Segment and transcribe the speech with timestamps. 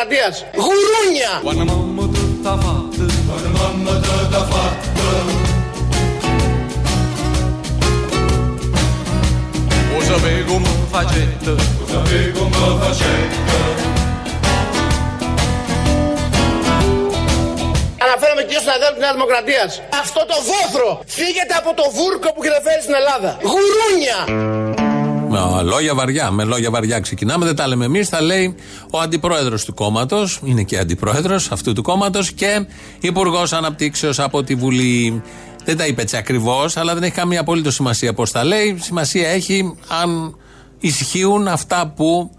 [0.00, 0.44] Αναφέρομαι και στους αδέλφους της Νέας Δημοκρατίας.
[0.64, 1.32] Γουρούνια!
[9.96, 11.52] Och så vedo un facetto,
[11.90, 12.52] så vedo un
[12.82, 13.56] facetto.
[18.04, 19.70] Αναφέρομαι και στους αδέλφους της Νέας Δημοκρατίας.
[20.02, 20.88] Αυτό το βόθρο!
[21.06, 23.30] Φύγετε από το βούρκο που έχετε φέρει στην Ελλάδα.
[23.50, 24.18] Γουρούνια!
[25.46, 27.44] Με λόγια βαριά, με λόγια βαριά ξεκινάμε.
[27.44, 28.54] Δεν τα λέμε εμείς, τα λέει
[28.90, 30.40] ο αντιπρόεδρος του κόμματος.
[30.44, 32.66] Είναι και αντιπρόεδρος αυτού του κόμματος και
[33.00, 35.22] υπουργός αναπτύξεως από τη Βουλή.
[35.64, 38.78] Δεν τα είπε έτσι ακριβώς, αλλά δεν έχει καμία απολύτως σημασία πώς τα λέει.
[38.80, 40.36] Σημασία έχει αν
[40.78, 42.30] ισχύουν αυτά που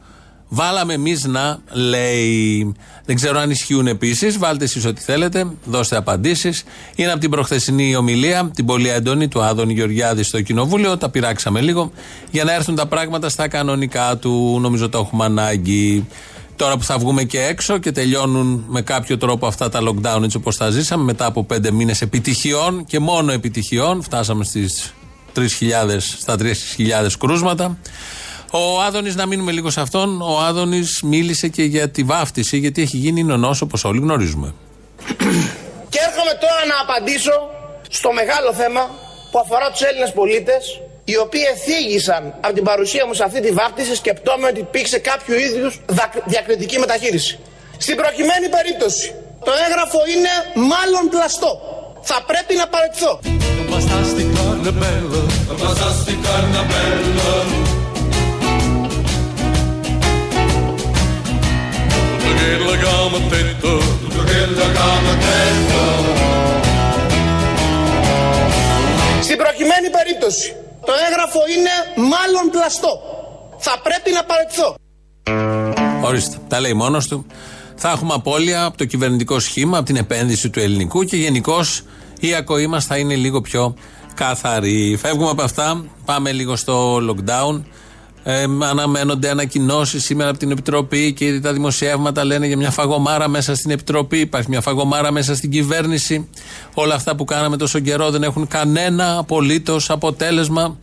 [0.49, 2.73] βάλαμε εμείς να λέει.
[3.05, 4.37] Δεν ξέρω αν ισχύουν επίσης.
[4.37, 6.63] Βάλτε εσείς ό,τι θέλετε, δώστε απαντήσεις.
[6.95, 10.97] Είναι από την προχθεσινή ομιλία, την πολύ έντονη του Άδωνη Γεωργιάδη στο Κοινοβούλιο.
[10.97, 11.91] Τα πειράξαμε λίγο
[12.31, 14.57] για να έρθουν τα πράγματα στα κανονικά του.
[14.61, 16.07] Νομίζω το έχουμε ανάγκη.
[16.55, 20.37] Τώρα που θα βγούμε και έξω και τελειώνουν με κάποιο τρόπο αυτά τα lockdown έτσι
[20.37, 24.93] όπως τα ζήσαμε μετά από πέντε μήνες επιτυχιών και μόνο επιτυχιών φτάσαμε στις
[25.35, 25.41] 3.000,
[25.99, 26.45] στα 3.000
[27.19, 27.77] κρούσματα
[28.51, 32.81] ο Άδωνης, να μείνουμε λίγο σε αυτόν, ο Άδωνης μίλησε και για τη βάφτιση γιατί
[32.81, 34.53] έχει γίνει νονός όπως όλοι γνωρίζουμε.
[35.89, 37.31] Και έρχομαι τώρα να απαντήσω
[37.89, 38.81] στο μεγάλο θέμα
[39.31, 43.51] που αφορά τους Έλληνες πολίτες οι οποίοι εθίγησαν από την παρουσία μου σε αυτή τη
[43.51, 47.39] βάπτιση σκεπτόμενοι ότι υπήρξε κάποιο είδους δακ- διακριτική μεταχείριση.
[47.77, 49.05] Στην προκειμένη περίπτωση
[49.47, 50.33] το έγγραφο είναι
[50.73, 51.51] μάλλον πλαστό.
[52.01, 53.11] Θα πρέπει να παραιτηθώ.
[62.37, 63.73] Che legame a tetto.
[69.21, 70.55] Στην προκειμένη περίπτωση
[70.85, 73.01] το έγγραφο είναι μάλλον πλαστό.
[73.57, 74.75] Θα πρέπει να παραιτηθώ.
[76.07, 77.25] Ορίστε, τα λέει μόνος του.
[77.75, 81.83] Θα έχουμε απώλεια από το κυβερνητικό σχήμα, από την επένδυση του ελληνικού και γενικώς
[82.19, 83.73] η ακοή μας θα είναι λίγο πιο
[84.13, 84.97] καθαρή.
[85.01, 87.63] Φεύγουμε από αυτά, πάμε λίγο στο lockdown.
[88.23, 93.27] Ε, αναμένονται ανακοινώσεις σήμερα από την Επιτροπή και ήδη τα δημοσιεύματα λένε για μια φαγωμάρα
[93.27, 94.17] μέσα στην Επιτροπή.
[94.17, 96.29] Υπάρχει μια φαγωμάρα μέσα στην κυβέρνηση.
[96.73, 100.77] Όλα αυτά που κάναμε τόσο καιρό δεν έχουν κανένα απολύτως αποτέλεσμα.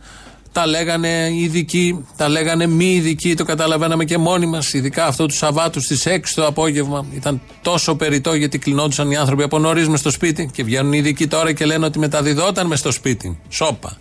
[0.51, 4.73] Τα λέγανε οι ειδικοί, τα λέγανε μη ειδικοί, το καταλαβαίναμε και μόνοι μας.
[4.73, 7.05] Ειδικά αυτό του Σαββάτου στις 6 το απόγευμα.
[7.13, 10.49] Ήταν τόσο περιττό γιατί κλεινόντουσαν οι άνθρωποι από νωρίς μες στο σπίτι.
[10.53, 13.39] Και βγαίνουν οι ειδικοί τώρα και λένε ότι μεταδιδόταν μες στο σπίτι.
[13.49, 13.97] Σόπα.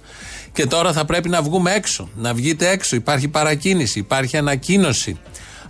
[0.52, 2.08] Και τώρα θα πρέπει να βγούμε έξω.
[2.16, 2.96] Να βγείτε έξω.
[2.96, 5.18] Υπάρχει παρακίνηση, υπάρχει ανακοίνωση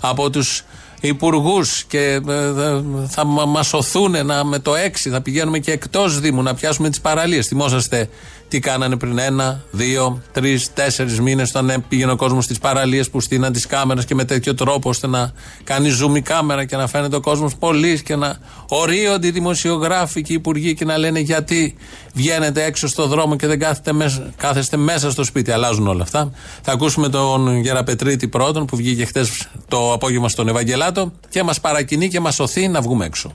[0.00, 0.64] από τους
[1.00, 6.20] υπουργούς και ε, ε, θα μα σωθούν να, με το 6 θα πηγαίνουμε και εκτός
[6.20, 7.46] Δήμου να πιάσουμε τις παραλίες.
[7.46, 8.08] Θυμόσαστε
[8.48, 13.10] τι κάνανε πριν ένα, δύο, τρεις, τέσσερις μήνες όταν ε, πήγαινε ο κόσμος στις παραλίες
[13.10, 15.32] που στείναν τις κάμερες και με τέτοιο τρόπο ώστε να
[15.64, 20.22] κάνει zoom η κάμερα και να φαίνεται ο κόσμος πολύς και να ορίονται οι δημοσιογράφοι
[20.22, 21.76] και οι υπουργοί και να λένε γιατί
[22.12, 25.50] βγαίνετε έξω στο δρόμο και δεν κάθετε μέσα, κάθεστε μέσα στο σπίτι.
[25.50, 26.30] Αλλάζουν όλα αυτά.
[26.62, 32.08] Θα ακούσουμε τον Γεραπετρίτη πρώτον που βγήκε χθες το απόγευμα στον Ευαγγελάτο και μας παρακινεί
[32.08, 33.32] και μας σωθεί να βγούμε έξω.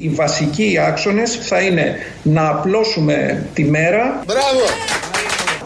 [0.00, 4.64] Οι βασικοί άξονες θα είναι να απλώσουμε τη μέρα Μπράβο!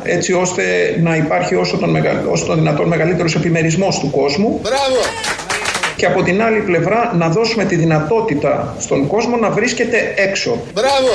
[0.02, 0.62] έτσι ώστε
[1.02, 2.24] να υπάρχει όσο τον, μεγα...
[2.30, 5.00] όσο τον δυνατόν μεγαλύτερος επιμερισμός του κόσμου Μπράβο!
[5.96, 10.62] και από την άλλη πλευρά να δώσουμε τη δυνατότητα στον κόσμο να βρίσκεται έξω.
[10.74, 11.12] Μπράβο!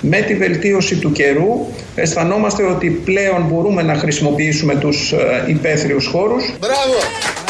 [0.00, 6.52] Με τη βελτίωση του καιρού αισθανόμαστε ότι πλέον μπορούμε να χρησιμοποιήσουμε τους ε, υπαίθριους χώρους
[6.60, 7.43] Μπράβο!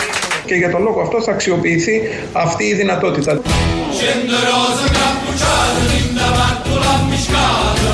[0.55, 1.97] Και για τον λόγο αυτό θα αξιοποιηθεί
[2.33, 3.33] αυτή η δυνατότητα.
[3.97, 7.93] Scende rose cappucciate, linda vantola miscata.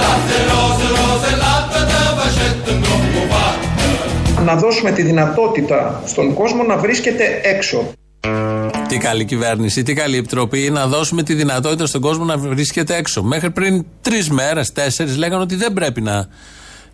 [0.00, 4.44] Latte rose, rose, latte da facette troppo fatte.
[4.44, 7.92] Να δώσουμε τη δυνατότητα στον κόσμο να βρίσκεται έξω.
[8.88, 13.22] Τι καλή κυβέρνηση, τι καλή επιτροπή να δώσουμε τη δυνατότητα στον κόσμο να βρίσκεται έξω.
[13.22, 16.28] Μέχρι πριν τρεις μέρες, τέσσερις, λέγανε ότι δεν πρέπει να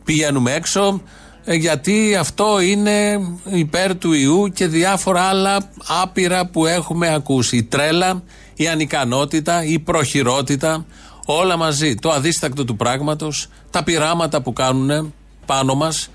[0.05, 1.01] πηγαίνουμε έξω
[1.45, 5.71] ε, γιατί αυτό είναι υπέρ του ιού και διάφορα άλλα
[6.03, 7.57] άπειρα που έχουμε ακούσει.
[7.57, 8.23] Η τρέλα,
[8.55, 10.87] η ανικανότητα, η προχειρότητα,
[11.27, 11.95] όλα μαζί.
[11.95, 15.15] Το αδίστακτο του πράγματος, τα πειράματα που κάνουν
[15.47, 16.11] πάνω μας.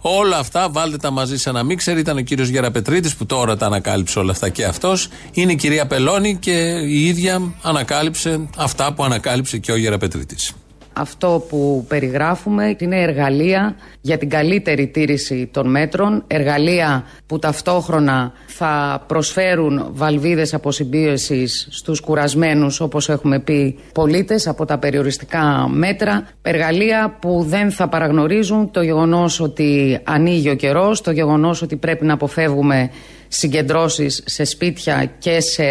[0.00, 1.98] Όλα αυτά βάλτε τα μαζί σε ένα μίξερ.
[1.98, 5.08] Ήταν ο κύριος Γεραπετρίτης που τώρα τα ανακάλυψε όλα αυτά και αυτός.
[5.32, 6.52] Είναι η κυρία Πελώνη και
[6.86, 10.54] η ίδια ανακάλυψε αυτά που ανακάλυψε και ο Γεραπετρίτης.
[10.98, 19.04] Αυτό που περιγράφουμε είναι εργαλεία για την καλύτερη τήρηση των μέτρων, εργαλεία που ταυτόχρονα θα
[19.06, 27.44] προσφέρουν βαλβίδες αποσυμπίωσης στους κουρασμένους όπως έχουμε πει πολίτες από τα περιοριστικά μέτρα, εργαλεία που
[27.48, 32.90] δεν θα παραγνωρίζουν το γεγονός ότι ανοίγει ο καιρός, το γεγονός ότι πρέπει να αποφεύγουμε
[33.28, 35.62] συγκεντρώσεις σε σπίτια και σε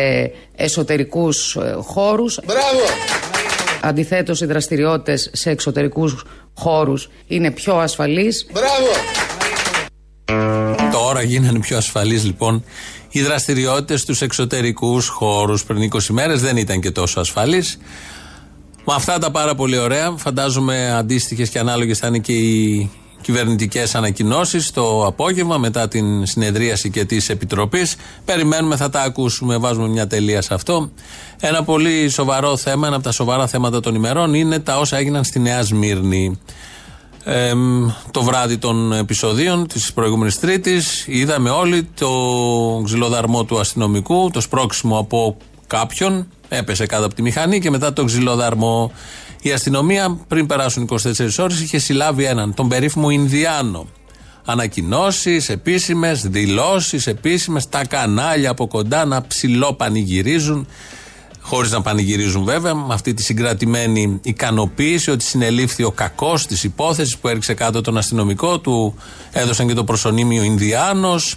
[0.56, 2.40] εσωτερικούς ε, χώρους.
[2.46, 3.37] Μπράβο!
[3.82, 8.48] Αντιθέτως οι δραστηριότητες σε εξωτερικούς χώρους είναι πιο ασφαλείς.
[8.52, 8.88] Μπράβο!
[10.92, 12.64] Τώρα γίνανε πιο ασφαλείς λοιπόν
[13.10, 15.64] οι δραστηριότητες στους εξωτερικούς χώρους.
[15.64, 17.78] Πριν 20 μέρες δεν ήταν και τόσο ασφαλείς.
[18.86, 22.90] Με αυτά τα πάρα πολύ ωραία, φαντάζομαι αντίστοιχες και ανάλογες θα είναι και οι
[23.28, 27.96] κυβερνητικές ανακοινώσεις το απόγευμα μετά την συνεδρίαση και της Επιτροπής.
[28.26, 30.92] Περιμένουμε, θα τα ακούσουμε, βάζουμε μια τελεία σε αυτό.
[31.40, 35.24] Ένα πολύ σοβαρό θέμα, ένα από τα σοβαρά θέματα των ημερών είναι τα όσα έγιναν
[35.24, 36.40] στη Νέα Σμύρνη.
[37.24, 37.54] Ε,
[38.12, 42.12] το βράδυ των επεισοδίων της προηγούμενης Τρίτης είδαμε όλοι το
[42.84, 45.38] ξυλοδαρμό του αστυνομικού, το σπρώξιμο από
[45.68, 48.92] κάποιον, έπεσε κάτω από τη μηχανή και μετά το ξυλοδαρμό.
[49.42, 51.00] Η αστυνομία πριν περάσουν 24
[51.38, 53.88] ώρες είχε συλλάβει έναν, τον περίφημο Ινδιάνο.
[54.46, 60.68] Ανακοινώσεις, επίσημες, δηλώσεις επίσημες, τα κανάλια από κοντά να ψηλό πανηγυρίζουν.
[61.42, 67.18] Χωρίς να πανηγυρίζουν βέβαια, με αυτή τη συγκρατημένη ικανοποίηση ότι συνελήφθη ο κακός της υπόθεσης
[67.18, 68.96] που έριξε κάτω τον αστυνομικό, του
[69.32, 71.36] έδωσαν και το προσωνύμιο Ινδιάνος.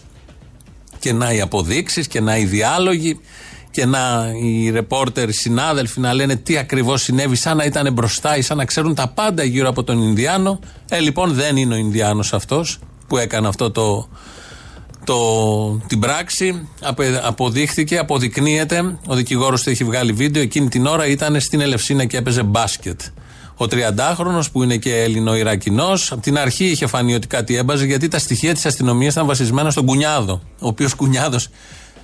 [0.98, 3.20] Και να οι αποδείξεις και να οι διάλογοι
[3.70, 8.36] και να οι ρεπόρτερ, οι συνάδελφοι να λένε τι ακριβώς συνέβη, σαν να ήταν μπροστά
[8.36, 10.60] ή σαν να ξέρουν τα πάντα γύρω από τον Ινδιάνο.
[10.88, 14.08] Ε, λοιπόν, δεν είναι ο Ινδιάνος αυτός που έκανε αυτό το,
[15.04, 15.16] το,
[15.86, 16.68] την πράξη.
[17.22, 18.98] Αποδείχθηκε, αποδεικνύεται.
[19.06, 20.42] Ο δικηγόρος του έχει βγάλει βίντεο.
[20.42, 23.00] Εκείνη την ώρα ήταν στην Ελευσίνα και έπαιζε μπάσκετ.
[23.56, 28.08] Ο 30χρονο που είναι και Έλληνο-Ιρακινός, από την αρχή είχε φανεί ότι κάτι έμπαζε γιατί
[28.08, 30.40] τα στοιχεία της αστυνομίας ήταν βασισμένα στον Κουνιάδο.
[30.60, 31.48] Ο οποίος Κουνιάδος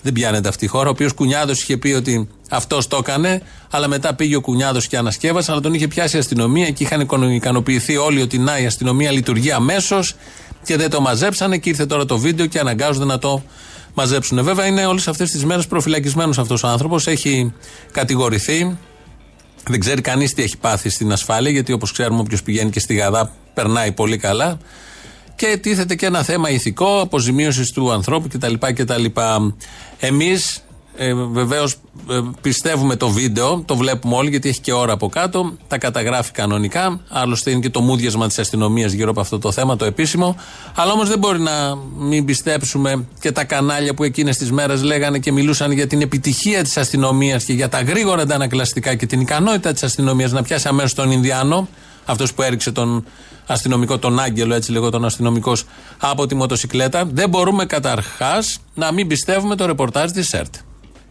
[0.07, 0.87] δεν πιάνεται αυτή η χώρα.
[0.87, 4.97] Ο οποίος Κουνιάδος είχε πει ότι αυτός το έκανε, αλλά μετά πήγε ο Κουνιάδος και
[4.97, 9.11] ανασκεύασε, αλλά τον είχε πιάσει η αστυνομία και είχαν ικανοποιηθεί όλοι ότι να η αστυνομία
[9.11, 10.15] λειτουργεί αμέσως
[10.65, 13.43] και δεν το μαζέψανε και ήρθε τώρα το βίντεο και αναγκάζονται να το
[13.95, 14.45] μαζέψουν.
[14.45, 17.53] Βέβαια είναι όλες αυτές τις μέρες προφυλακισμένος αυτός ο άνθρωπος, έχει
[17.93, 18.79] κατηγορηθεί.
[19.69, 22.95] Δεν ξέρει κανείς τι έχει πάθει στην ασφάλεια, γιατί όπως ξέρουμε, όποιος πηγαίνει και στη
[22.95, 24.59] Γαδά περνάει πολύ καλά.
[25.37, 28.55] Και τίθεται και ένα θέμα ηθικό, αποζημίωσης του ανθρώπου κτλ.
[28.59, 29.05] κτλ.
[29.99, 30.67] Εμείς
[30.99, 31.75] ε, βεβαίως
[32.11, 36.33] ε, πιστεύουμε το βίντεο, το βλέπουμε όλοι γιατί έχει και ώρα από κάτω, τα καταγράφει
[36.33, 37.01] κανονικά.
[37.09, 40.37] Άλλωστε είναι και το μούδιασμα της αστυνομίας γύρω από αυτό το θέμα, το επίσημο.
[40.75, 45.19] Αλλά όμως δεν μπορεί να μην πιστέψουμε και τα κανάλια που εκείνες τις μέρες λέγανε
[45.19, 49.73] και μιλούσαν για την επιτυχία της αστυνομίας και για τα γρήγορα αντανακλαστικά και την ικανότητα
[49.73, 51.69] της αστυνομίας να πιάσει αμέσως τον Ινδιάνο,
[52.05, 53.05] αυτός που έριξε τον
[53.47, 55.65] αστυνομικό, τον Άγγελο, έτσι λέγω τον αστυνομικός,
[55.99, 57.05] από τη μοτοσυκλέτα.
[57.13, 60.55] Δεν μπορούμε καταρχάς να μην πιστεύουμε το ρεπορτάζ της ΣΕΡΤ.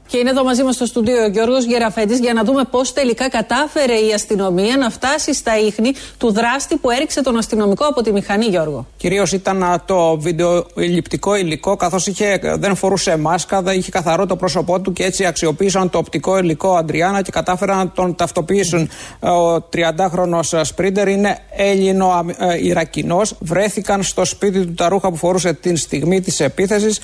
[0.08, 3.30] Και είναι εδώ μαζί μας στο στούντιο ο Γιώργος Γεραφέτη για να δούμε πώς τελικά
[3.30, 8.12] κατάφερε η αστυνομία να φτάσει στα ίχνη του δράστη που έριξε τον αστυνομικό από τη
[8.12, 8.86] μηχανή, Γιώργο.
[8.98, 12.12] Κυρίως ήταν το βιντεοηλειπτικό υλικό, καθώς
[12.58, 16.76] δεν φορούσε μάσκα, δεν είχε καθαρό το πρόσωπό του και έτσι αξιοποίησαν το οπτικό υλικό
[16.76, 18.90] Αντριάννα και κατάφεραν να τον ταυτοποιήσουν.
[19.20, 23.22] Ο 30χρονο Σπρίντερ είναι Έλληνο-Ιρακινό.
[23.40, 27.00] Βρέθηκαν στο σπίτι του τα ρούχα που φορούσε την στιγμή της επίθεσης.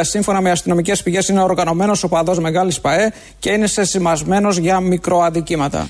[0.00, 5.88] Σύμφωνα με αστυνομικές πηγές, είναι οργανωμένος οπαδός Μεγάλη ΠαΕ και είναι σεσημασμένο για μικροαδικήματα.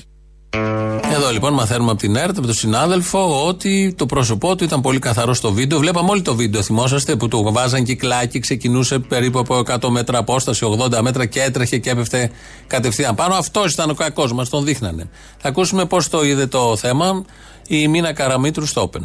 [1.13, 4.99] Εδώ λοιπόν μαθαίνουμε από την ΕΡΤ, από τον συνάδελφο, ότι το πρόσωπό του ήταν πολύ
[4.99, 5.79] καθαρό στο βίντεο.
[5.79, 10.65] Βλέπαμε όλοι το βίντεο, θυμόσαστε, που του βάζαν κυκλάκι, ξεκινούσε περίπου από 100 μέτρα απόσταση,
[10.91, 12.31] 80 μέτρα και έτρεχε και έπεφτε
[12.67, 13.35] κατευθείαν πάνω.
[13.35, 15.09] Αυτός ήταν ο κακός, μας τον δείχνανε.
[15.37, 17.25] Θα ακούσουμε πώς το είδε το θέμα
[17.67, 19.01] η Μίνα Καραμίτρου στο Open.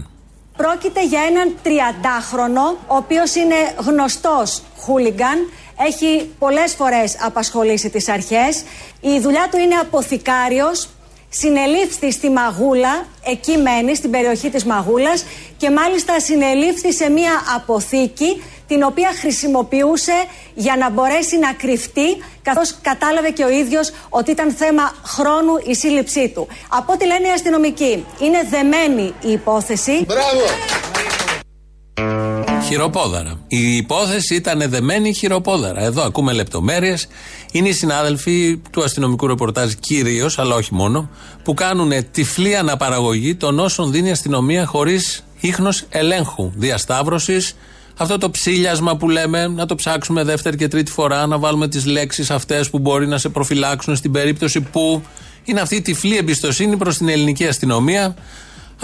[0.56, 3.54] Πρόκειται για έναν 30χρονο, ο οποίος είναι
[3.87, 5.38] γνωστός χούλιγκαν
[5.79, 8.62] έχει πολλές φορές απασχολήσει τις αρχές.
[9.00, 10.88] Η δουλειά του είναι αποθηκάριος,
[11.29, 15.25] συνελήφθη στη Μαγούλα, εκεί μένει, στην περιοχή της Μαγούλας
[15.57, 20.12] και μάλιστα συνελήφθη σε μία αποθήκη την οποία χρησιμοποιούσε
[20.55, 25.75] για να μπορέσει να κρυφτεί καθώς κατάλαβε και ο ίδιος ότι ήταν θέμα χρόνου η
[25.75, 26.47] σύλληψή του.
[26.69, 30.05] Από ό,τι λένε οι αστυνομικοί, είναι δεμένη η υπόθεση.
[30.07, 30.45] Μπράβο!
[32.73, 33.41] Χειροπόδαρα.
[33.49, 35.81] Η υπόθεση ήταν δεμένη χειροπόδαρα.
[35.81, 37.07] Εδώ ακούμε λεπτομέρειες.
[37.52, 41.09] Είναι οι συνάδελφοι του αστυνομικού ρεπορτάζ κυρίως, αλλά όχι μόνο,
[41.45, 47.57] που κάνουν τυφλή αναπαραγωγή των όσων δίνει η αστυνομία χωρίς ίχνος ελέγχου, διασταύρωσης.
[47.97, 51.87] Αυτό το ψήλιασμα που λέμε, να το ψάξουμε δεύτερη και τρίτη φορά, να βάλουμε τις
[51.87, 55.02] λέξεις αυτές που μπορεί να σε προφυλάξουν στην περίπτωση που
[55.45, 58.14] Είναι αυτή η τυφλή εμπιστοσύνη προς την ελληνική αστυνομία.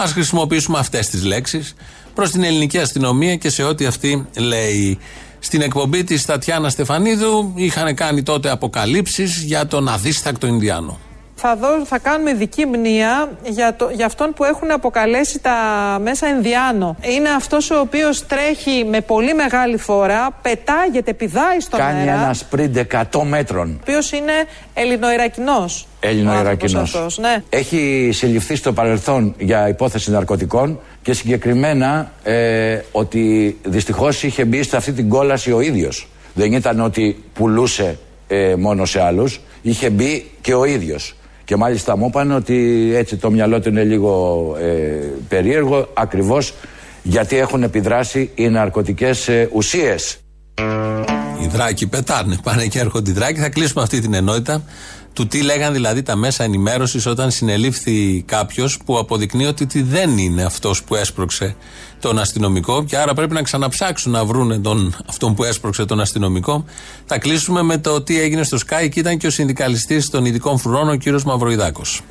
[0.01, 1.75] Α χρησιμοποιήσουμε αυτές τις λέξεις.
[2.19, 4.99] Προς την ελληνική αστυνομία και σε ό,τι αυτή λέει.
[5.39, 10.99] Στην εκπομπή της Τατιάνα Στεφανίδου είχαν κάνει τότε αποκαλύψεις για τον αδίστακτο Ινδιάνο.
[11.35, 15.53] Θα, δω, θα κάνουμε δική μνήα για, το, για αυτόν που έχουν αποκαλέσει τα
[16.03, 16.95] μέσα Ενδιάνο.
[17.01, 22.11] Είναι αυτός ο οποίος τρέχει με πολύ μεγάλη φορά, πετάγεται, πηδάει στον Κάνει αέρα.
[22.23, 22.77] ένα σπριντ
[23.11, 23.69] 100 μέτρων.
[23.69, 24.33] Ο οποίος είναι
[24.73, 25.81] Ελληνοϊρακινός.
[26.03, 26.73] ο Ελληνοϊρακινός.
[26.75, 27.43] άνθρωπος αυτός, Ναι.
[27.49, 34.77] Έχει συλληφθεί στο παρελθόν για υπόθεση ναρκωτικών και συγκεκριμένα ε, ότι δυστυχώς είχε μπει σε
[34.77, 36.07] αυτή την κόλαση ο ίδιος.
[36.33, 41.15] Δεν ήταν ότι πουλούσε ε, μόνο σε άλλους, είχε μπει και ο ίδιος.
[41.43, 44.65] Και μάλιστα μου είπαν ότι έτσι το μυαλό του είναι λίγο ε,
[45.27, 46.53] περίεργο ακριβώς
[47.03, 50.17] γιατί έχουν επιδράσει οι ναρκωτικές ε, ουσίες.
[51.41, 52.37] Οι δράκοι πετάνε.
[52.43, 53.39] Πάνε και έρχονται οι δράκοι.
[53.39, 54.63] Θα κλείσουμε αυτή την ενότητα
[55.13, 60.43] του τι λέγαν δηλαδή τα μέσα ενημέρωσης όταν συνελήφθη κάποιος που αποδεικνύει ότι δεν είναι
[60.43, 61.55] αυτός που έσπρωξε
[61.99, 66.65] τον αστυνομικό και άρα πρέπει να ξαναψάξουν να βρούνε τον, αυτόν που έσπρωξε τον αστυνομικό.
[67.05, 70.57] Θα κλείσουμε με το τι έγινε στο Sky και ήταν και ο συνδικαλιστής των ειδικών
[70.57, 72.01] φρουρών, ο κύριος Μαυροϊδάκος.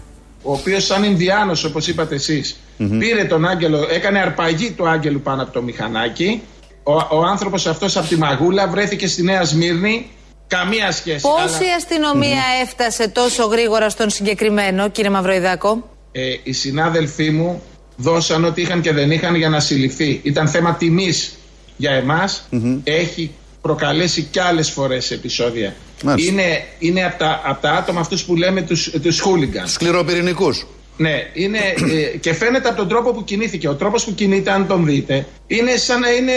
[0.43, 2.61] ο οποίος σαν Ινδιάνος όπως είπατε εσείς
[2.99, 6.43] πήρε τον άγγελο, έκανε αρπαγή του άγγελου πάνω από το μηχανάκι
[6.83, 10.11] ο, ο άνθρωπος αυτός από τη Μαγούλα βρέθηκε στη Νέα Σμύρνη
[10.49, 16.53] καμία σχέση Πώς αλλά, η αστυνομία έφτασε τόσο γρήγορα στον συγκεκριμένο, κύριε Μαυροϊδάκο; ε, οι
[16.53, 17.63] συνάδελφοί μου
[17.97, 21.39] δώσαν ό,τι είχαν και δεν είχαν για να συλληφθεί ήταν θέμα τιμής
[21.77, 22.49] για εμας
[22.85, 26.33] έχει προκαλέσει κι άλλες φορές επεισόδια Μάλιστα.
[26.33, 30.67] είναι, είναι από τα, απ' τα άτομα αυτούς που λέμε τους, τους hooligans Σκληροπυρηνικούς.
[30.97, 31.59] Ναι, είναι,
[31.93, 33.69] ε, και φαίνεται από τον τρόπο που κινήθηκε.
[33.69, 36.33] Ο τρόπος που κινείται, αν τον δείτε, είναι σαν να είναι.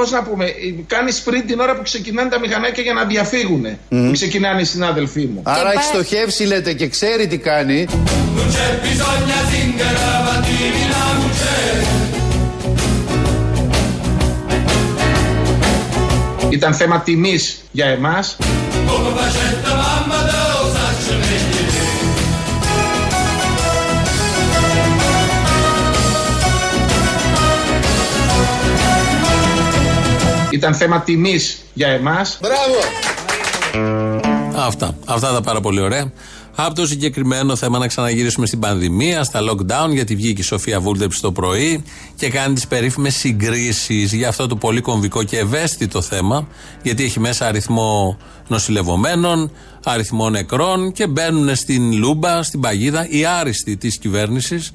[0.00, 0.50] Πώς να πούμε, ε,
[0.86, 3.66] κάνεις sprint την ώρα που ξεκινάνε τα μηχανάκια για να διαφύγουν.
[3.88, 5.40] Που ξεκινάνε οι συνάδελφοί μου.
[5.44, 7.86] Άρα πά- έχει στοχεύσει, λέτε, και ξέρει τι κάνει.
[8.36, 10.56] Non c'è bisogno zingara avanti
[10.92, 11.58] la luce
[16.50, 18.36] Ήταν θέμα τιμής για εμάς
[30.50, 32.78] Ήταν θέμα τιμής για εμάς Μπράβο!
[34.56, 34.96] Αυτά.
[35.04, 36.12] Αυτά τα πάρα πολύ ωραία.
[36.54, 41.20] Από το συγκεκριμένο θέμα να ξαναγυρίσουμε στην πανδημία, στα lockdown, γιατί βγήκε η Σοφία Βούλτεψ
[41.20, 41.84] το πρωί
[42.16, 46.48] και κάνει τις περίφημες συγκρίσεις για αυτό το πολύ κομβικό και ευαίσθητο θέμα,
[46.82, 49.50] γιατί έχει μέσα αριθμό νοσηλευομένων,
[49.84, 54.72] αριθμό νεκρών και μπαίνουν στην λούμπα, στην παγίδα, οι άριστοι της κυβέρνησης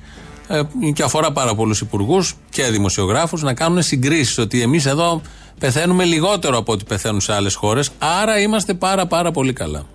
[0.47, 0.61] ε,
[0.93, 5.21] και αφορά πάρα πολλούς υπουργούς και δημοσιογράφους να κάνουν συγκρίσεις ότι εμείς εδώ
[5.59, 9.85] πεθαίνουμε λιγότερο από ό,τι πεθαίνουν σε άλλες χώρες, άρα είμαστε πάρα πάρα πολύ καλά.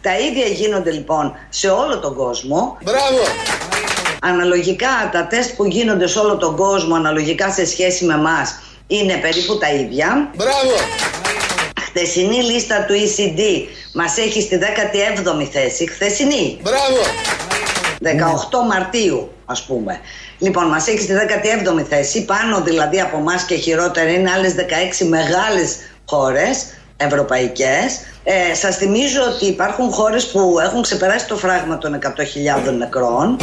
[0.00, 2.78] Τα ίδια γίνονται λοιπόν σε όλο τον κόσμο.
[2.82, 3.22] Μπράβο!
[4.20, 9.16] Αναλογικά τα τεστ που γίνονται σε όλο τον κόσμο, αναλογικά σε σχέση με εμάς, είναι
[9.16, 10.30] περίπου τα ίδια.
[10.36, 10.74] Μπράβο!
[11.80, 13.40] Χθεσινή λίστα του ECD
[13.94, 15.90] μας έχει στη 17η θέση.
[15.90, 16.58] Χθεσινή.
[16.62, 17.00] Μπράβο!
[18.02, 20.00] 18 Μαρτίου, ας πούμε.
[20.38, 25.06] Λοιπόν, μας έχεις στη 17η θέση, πάνω δηλαδή από εμάς και χειρότερα είναι άλλες 16
[25.06, 25.76] μεγάλες
[26.06, 26.66] χώρες
[26.96, 28.00] ευρωπαϊκές.
[28.24, 33.36] Ε, σας θυμίζω ότι υπάρχουν χώρες που έχουν ξεπεράσει το φράγμα των 100.000 νεκρών.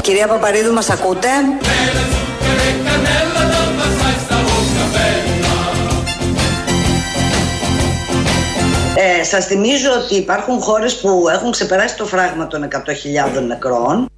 [0.00, 1.28] Κυρία Παπαρίδου, μας ακούτε;
[9.24, 12.68] Σας θυμίζω ότι υπάρχουν χώρες που έχουν ξεπεράσει το φράγμα των
[13.36, 14.08] 100.000 νεκρών.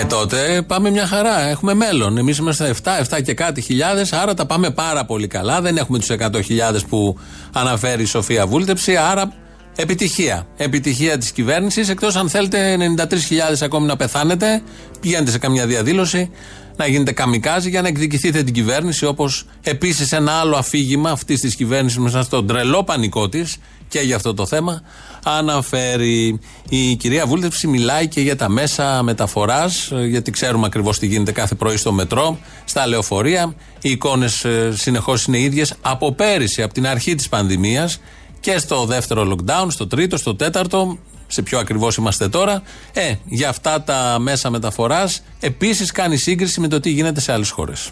[0.00, 1.40] Ε, τότε πάμε μια χαρά.
[1.40, 2.18] Έχουμε μέλλον.
[2.18, 5.60] Εμείς είμαστε 7, 7 και κάτι χιλιάδες, άρα τα πάμε πάρα πολύ καλά.
[5.60, 7.18] Δεν έχουμε τους 100.000 που
[7.52, 9.32] αναφέρει η Σοφία Βούλτεψη, άρα
[9.76, 10.46] επιτυχία.
[10.56, 11.88] Επιτυχία της κυβέρνησης.
[11.88, 14.62] Εκτός αν θέλετε 93.000 ακόμη να πεθάνετε,
[15.00, 16.30] πηγαίνετε σε καμιά διαδήλωση,
[16.76, 19.06] να γίνετε καμικάζι για να εκδικηθείτε την κυβέρνηση.
[19.06, 23.56] Όπως επίσης ένα άλλο αφήγημα αυτής της κυβέρνησης μέσα στον τρελό πανικό της
[23.90, 24.82] και για αυτό το θέμα
[25.24, 26.40] αναφέρει.
[26.68, 31.54] Η κυρία Βούλτεψη μιλάει και για τα μέσα μεταφοράς, γιατί ξέρουμε ακριβώς τι γίνεται κάθε
[31.54, 33.54] πρωί στο μετρό, στα λεωφορεία.
[33.80, 38.00] Οι εικόνες συνεχώς είναι ίδιες από πέρυσι, από την αρχή της πανδημίας
[38.40, 40.98] και στο δεύτερο lockdown, στο τρίτο, στο τέταρτο.
[41.26, 42.62] Σε ποιο ακριβώς είμαστε τώρα.
[42.92, 47.50] Ε, για αυτά τα μέσα μεταφοράς επίσης κάνει σύγκριση με το τι γίνεται σε άλλες
[47.50, 47.90] χώρες.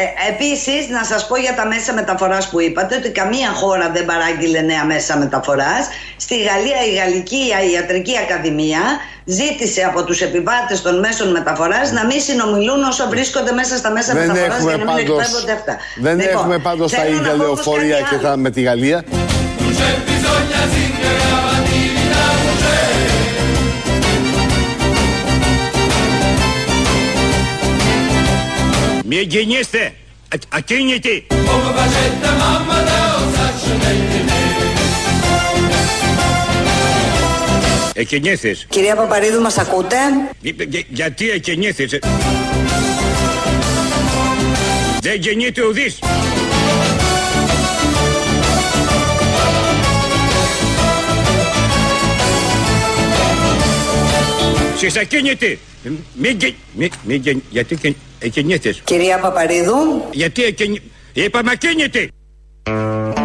[0.00, 4.04] Ε, Επίσης, να σας πω για τα μέσα μεταφοράς που είπατε ότι καμία χώρα δεν
[4.04, 5.84] παράγγειλε νέα μέσα μεταφοράς.
[6.16, 7.40] Στη Γαλλία, η Γαλλική
[7.74, 8.80] Ιατρική Ακαδημία
[9.24, 14.12] ζήτησε από τους επιβάτες των μέσων μεταφοράς να μην συνομιλούν όσο βρίσκονται μέσα στα μέσα
[14.12, 15.76] Δεν μεταφοράς έχουμε για να μην πάντως, εκπέμπονται αυτά.
[16.00, 18.28] δεν Λοιπόν, έχουμε πάντως τα θέλω να ίδια πω πως λεωφορεία κάτι και άλλο.
[18.28, 19.04] τα με τη Γαλλία.
[29.10, 29.94] Μην γεννήστε!
[30.34, 31.26] Α- Ακίνητοι!
[31.30, 31.36] Come
[31.76, 33.98] facette mamma da osaccio dei
[37.94, 38.66] Εκινήθης.
[38.70, 39.96] Κυρία Παπαρίδου, μας ακούτε;
[40.40, 41.92] Γι- γι- Γιατί εκινήθης.
[41.92, 41.98] ε;
[45.00, 45.98] Δεν γεννείται ουδής.
[54.76, 55.58] Στις ακίνητοι.
[56.14, 57.76] Μην γε- μη- μη γε- Γιατί
[58.18, 58.80] και- εκινήθης.
[58.84, 60.04] Κυρία Παπαρίδου.
[60.12, 60.82] Γιατί εκινή...
[61.12, 62.10] Είπαμε ακίνητοι.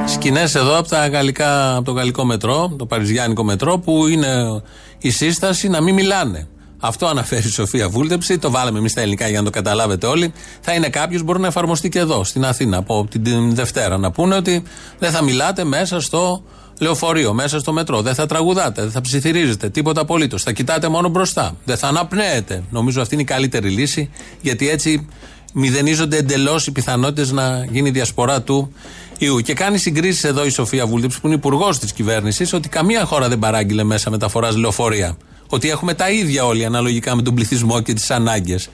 [0.06, 4.62] Σκηνές εδώ από, τα γαλλικά, από το γαλλικό μετρό, το παριζιάνικο μετρό, που είναι
[4.98, 6.48] η σύσταση να μην μιλάνε.
[6.80, 10.34] Αυτό αναφέρει η Σοφία Βούλτεψη, το βάλαμε εμείς στα ελληνικά για να το καταλάβετε όλοι.
[10.62, 13.98] Θα είναι κάποιος, μπορεί να εφαρμοστεί και εδώ, στην Αθήνα, από την, την Δευτέρα.
[13.98, 14.64] Να πούνε ότι
[15.00, 16.44] δεν θα μιλάτε μέσα στο
[16.80, 18.02] λεωφορείο, μέσα στο μετρό.
[18.02, 20.44] Δεν θα τραγουδάτε, δεν θα ψιθυρίζετε, τίποτα απολύτως.
[20.44, 21.56] Θα κοιτάτε μόνο μπροστά.
[21.66, 22.64] Δεν θα αναπνέετε.
[22.70, 24.10] Νομίζω αυτή είναι η καλύτερη λύση,
[24.42, 25.08] γιατί έτσι
[25.54, 28.74] μηδενίζονται εντελώς οι πιθανότητες να γίνει διασπορά του
[29.18, 29.40] ιού.
[29.40, 33.30] Και κάνει συγκρίσεις εδώ η Σοφία Βούλτεψη, που είναι υπουργός της κυβέρνησης, ότι καμία χώρα
[33.30, 35.18] δεν παράγγειλε μέσα μεταφοράς λεωφορεία.
[35.48, 38.70] Ότι έχουμε τα ίδια όλοι αναλογικά με τον πληθυσμό και τις ανάγκες.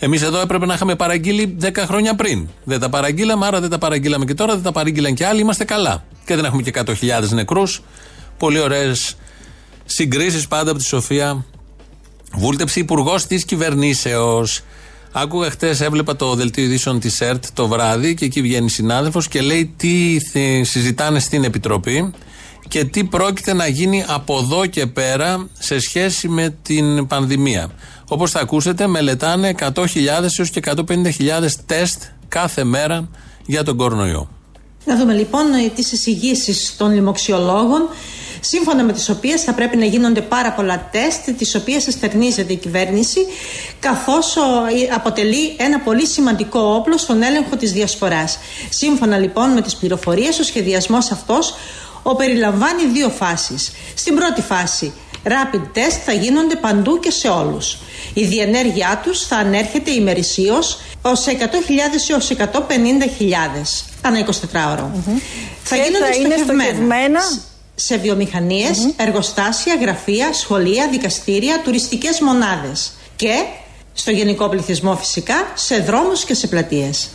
[0.00, 2.48] Εμείς εδώ έπρεπε να είχαμε παραγγείλει 10 χρόνια πριν.
[2.64, 5.40] Δεν τα παραγγείλαμε, άρα δεν τα παραγγείλαμε και τώρα, δεν τα παρήγγειλαν και άλλοι.
[5.40, 6.04] Είμαστε καλά.
[6.24, 7.82] Και δεν έχουμε και 100.000 νεκρούς.
[8.38, 9.16] Πολύ ωραίες
[9.84, 11.44] συγκρίσεις πάντα από τη Σοφία
[12.32, 14.60] Βούλτεψη, υπουργός της κυβερνήσεως.
[15.12, 19.40] Άκουγα χτες, έβλεπα το δελτίο ειδήσεων της ΕΡΤ το βράδυ και εκεί βγαίνει συνάδελφος και
[19.40, 22.12] λέει τι θε- συζητάνε στην Επιτροπή
[22.68, 27.70] και τι πρόκειται να γίνει από εδώ και πέρα σε σχέση με την πανδημία.
[28.08, 29.86] Όπως θα ακούσετε, μελετάνε 100.000
[30.38, 33.08] έως και 150.000 τεστ κάθε μέρα
[33.46, 34.28] για τον κορονοϊό.
[34.84, 37.88] Να δούμε λοιπόν ε, τις εισηγήσεις των λοιμοξιολόγων
[38.40, 42.56] σύμφωνα με τις οποίες θα πρέπει να γίνονται πάρα πολλά τεστ τις οποίες εστερνίζεται η
[42.56, 43.26] κυβέρνηση
[43.80, 48.38] καθώς ο, ε, αποτελεί ένα πολύ σημαντικό όπλο στον έλεγχο της διασποράς.
[48.68, 51.54] Σύμφωνα λοιπόν με τις πληροφορίες ο σχεδιασμός αυτός
[52.02, 53.72] ο περιλαμβάνει δύο φάσεις.
[53.94, 54.92] Στην πρώτη φάση
[55.24, 57.78] rapid test θα γίνονται παντού και σε όλους.
[58.14, 64.28] Η διενέργειά τους θα ανέρχεται ημερησίως ως 100.000 έως 150.000 ανά 24
[64.72, 64.90] ωρο
[65.62, 67.20] Θα Και γίνονται θα είναι στοχευμένα.
[67.20, 67.40] σ-
[67.74, 73.34] σε βιομηχανιες εργοστάσια, γραφεία, σχολεία, δικαστήρια, τουριστικές μονάδες και
[73.92, 77.08] στο γενικό πληθυσμό φυσικά σε δρόμους και σε πλατείες.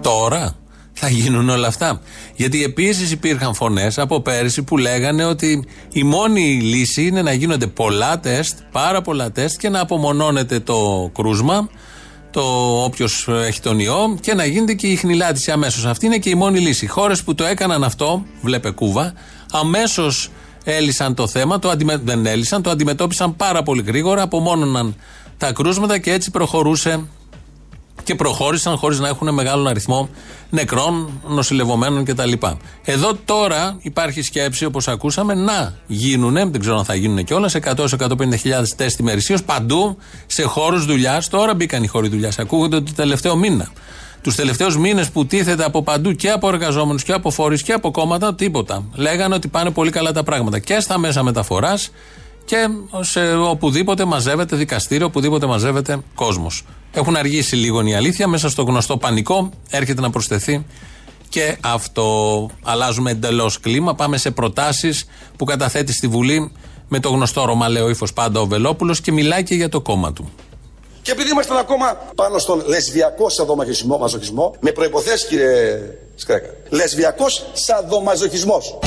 [0.00, 0.56] Τώρα
[0.94, 2.00] θα γίνουν όλα αυτά.
[2.36, 7.66] Γιατί επίσης υπήρχαν φωνές από πέρυσι που λέγανε ότι η μόνη λύση είναι να γίνονται
[7.66, 11.68] πολλά τεστ, πάρα πολλά τεστ και να απομονώνεται το κρούσμα,
[12.30, 12.42] το
[12.84, 15.84] όποιος έχει τον ιό και να γίνεται και η χνηλάτιση αμέσως.
[15.84, 16.86] Αυτή είναι και η μόνη λύση.
[16.86, 19.14] Χώρες που το έκαναν αυτό, βλέπε Κούβα,
[19.52, 20.30] αμέσως
[20.64, 21.96] έλυσαν το θέμα, το αντιμε...
[22.04, 24.96] δεν έλυσαν, το αντιμετώπισαν πάρα πολύ γρήγορα, απομόνωναν
[25.38, 27.08] τα κρούσματα και έτσι προχωρούσε
[28.04, 30.08] και προχώρησαν χωρίς να έχουν μεγάλο αριθμό
[30.50, 32.32] νεκρών, νοσηλευομένων κτλ.
[32.84, 38.36] Εδώ τώρα υπάρχει σκέψη, όπως ακούσαμε, να γίνουν, δεν ξέρω αν θα γίνουν κιόλας, 100-150
[38.38, 41.28] χιλιάδες τεστ ημερησίως παντού σε χώρους δουλειάς.
[41.28, 42.38] Τώρα μπήκαν οι χώροι δουλειάς.
[42.38, 43.68] Ακούγονται το τελευταίο μήνα.
[44.22, 47.90] Τους τελευταίους μήνες που τίθεται από παντού και από εργαζόμενους και από φορείς και από
[47.90, 48.84] κόμματα, τίποτα.
[48.94, 51.90] Λέγανε ότι πάνε πολύ καλά τα πράγματα και στα μέσα μεταφοράς
[52.44, 52.68] και
[53.00, 56.64] σε οπουδήποτε μαζεύεται δικαστήριο, οπουδήποτε μαζεύεται κόσμος.
[56.92, 58.28] Έχουν αργήσει λίγο είναι η αλήθεια.
[58.28, 60.64] Μέσα στο γνωστό πανικό έρχεται να προσθεθεί
[61.28, 62.48] και αυτό.
[62.62, 63.94] Αλλάζουμε εντελώς κλίμα.
[63.94, 65.04] Πάμε σε προτάσεις
[65.36, 66.52] που καταθέτει στη Βουλή
[66.88, 70.30] με το γνωστό ρωμαλαίο ύφος πάντα ο Βελόπουλος και μιλάει και για το κόμμα του.
[71.02, 75.80] Και επειδή ήμασταν ακόμα πάνω στον λεσβιακό σαδομαζοχισμό, μαζοχισμό, με προποθέσει κύριε
[76.14, 76.48] Σκρέκα.
[76.68, 78.78] Λεσβιακός σαδομαζοχισμός.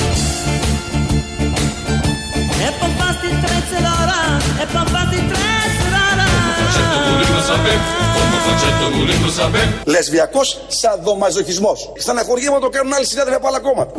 [2.66, 4.20] E pa fasti tre celora,
[4.64, 6.26] e pa fasti tre celora.
[6.60, 7.80] Facetto volendo sapere,
[8.16, 9.70] come facetto volendo sapere.
[9.86, 11.92] Λεσβιακός σαδομαζοχισμός.
[11.98, 13.92] Στεναχωριέμαι το κάνουν άλλοι συνάδελφοι από άλλα κόμματα.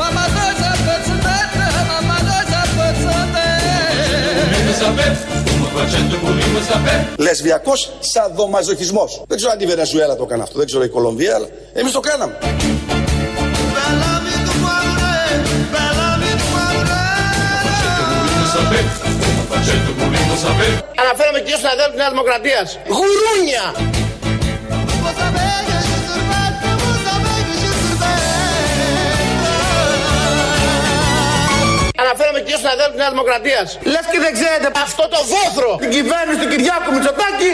[0.00, 3.44] Mamma dosa pezzente, mamma dosa pezzente.
[4.40, 5.16] Volendo sapere,
[5.48, 7.02] come facetto volendo sapere.
[7.16, 7.80] Λεσβιακός
[8.12, 9.22] σαδομαζοχισμός.
[9.28, 12.00] Δεν ξέρω αν η Βενεζουέλα το έκανε αυτό, δεν ξέρω η Κολομβία, αλλά εμείς το
[12.00, 12.38] κάναμε.
[21.02, 22.78] Αναφέρομαι και στον αδέλφο της Δημοκρατίας.
[22.96, 23.64] Γουρούνια!
[32.02, 33.68] Αναφέρομαι και στον αδέλφο της Δημοκρατίας.
[33.92, 37.50] Λες και δεν ξέρετε αυτό το βόθρο την κυβέρνηση του Κυριάκου Μητσοτάκη.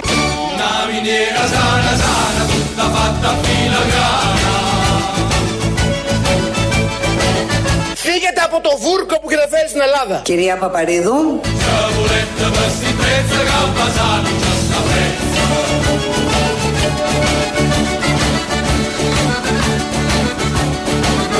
[7.95, 10.17] Φύγετε από το βούρκο που έχετε στην Ελλάδα.
[10.25, 14.49] Κυρία Παπαρίδου, Să buletă vă stipreță ca un bazar nici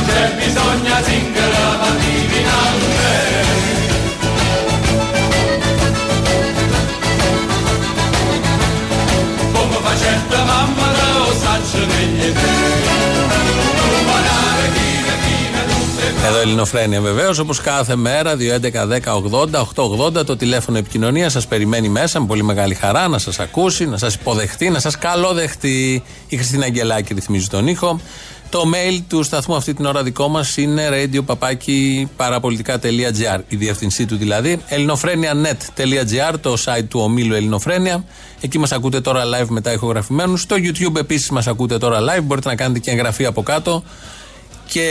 [0.09, 3.17] c'è bisogno a zingara ma divinare
[9.53, 12.58] Come facetta mamma da osaccia negli
[16.29, 22.43] Εδώ Ελληνοφρένια βεβαίως, όπως κάθε μέρα, 2.11.10.80.880 το τηλέφωνο επικοινωνίας σας περιμένει μέσα με πολύ
[22.43, 26.03] μεγάλη χαρά να σας ακούσει, να σας υποδεχτεί, να σας καλοδεχτεί.
[26.29, 28.01] Η Χριστίνα Αγγελάκη ρυθμίζει τον ήχο.
[28.51, 33.41] Το mail του σταθμού αυτή την ώρα δικό μας είναι radio.parapolitica.gr.
[33.49, 34.61] Η διευθυνσή του δηλαδή.
[34.69, 38.05] ελληνοφρένια.net.gr, το site του ομίλου Ελληνοφρένια.
[38.41, 40.41] Εκεί μας ακούτε τώρα live μετά ηχογραφημένους.
[40.41, 42.23] Στο YouTube επίσης μας ακούτε τώρα live.
[42.23, 43.83] Μπορείτε να κάνετε και εγγραφή από κάτω
[44.69, 44.85] και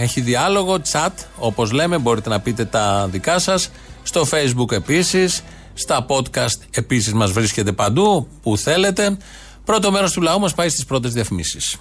[0.00, 3.70] έχει διάλογο, chat, όπως λέμε, μπορείτε να πείτε τα δικά σας.
[4.02, 5.42] Στο facebook επίσης,
[5.74, 9.16] στα podcast επίσης μας βρίσκεται παντού, που θέλετε.
[9.64, 11.76] Πρώτο μέρος του λαού μας πάει στις πρώτες διαφημίσεις.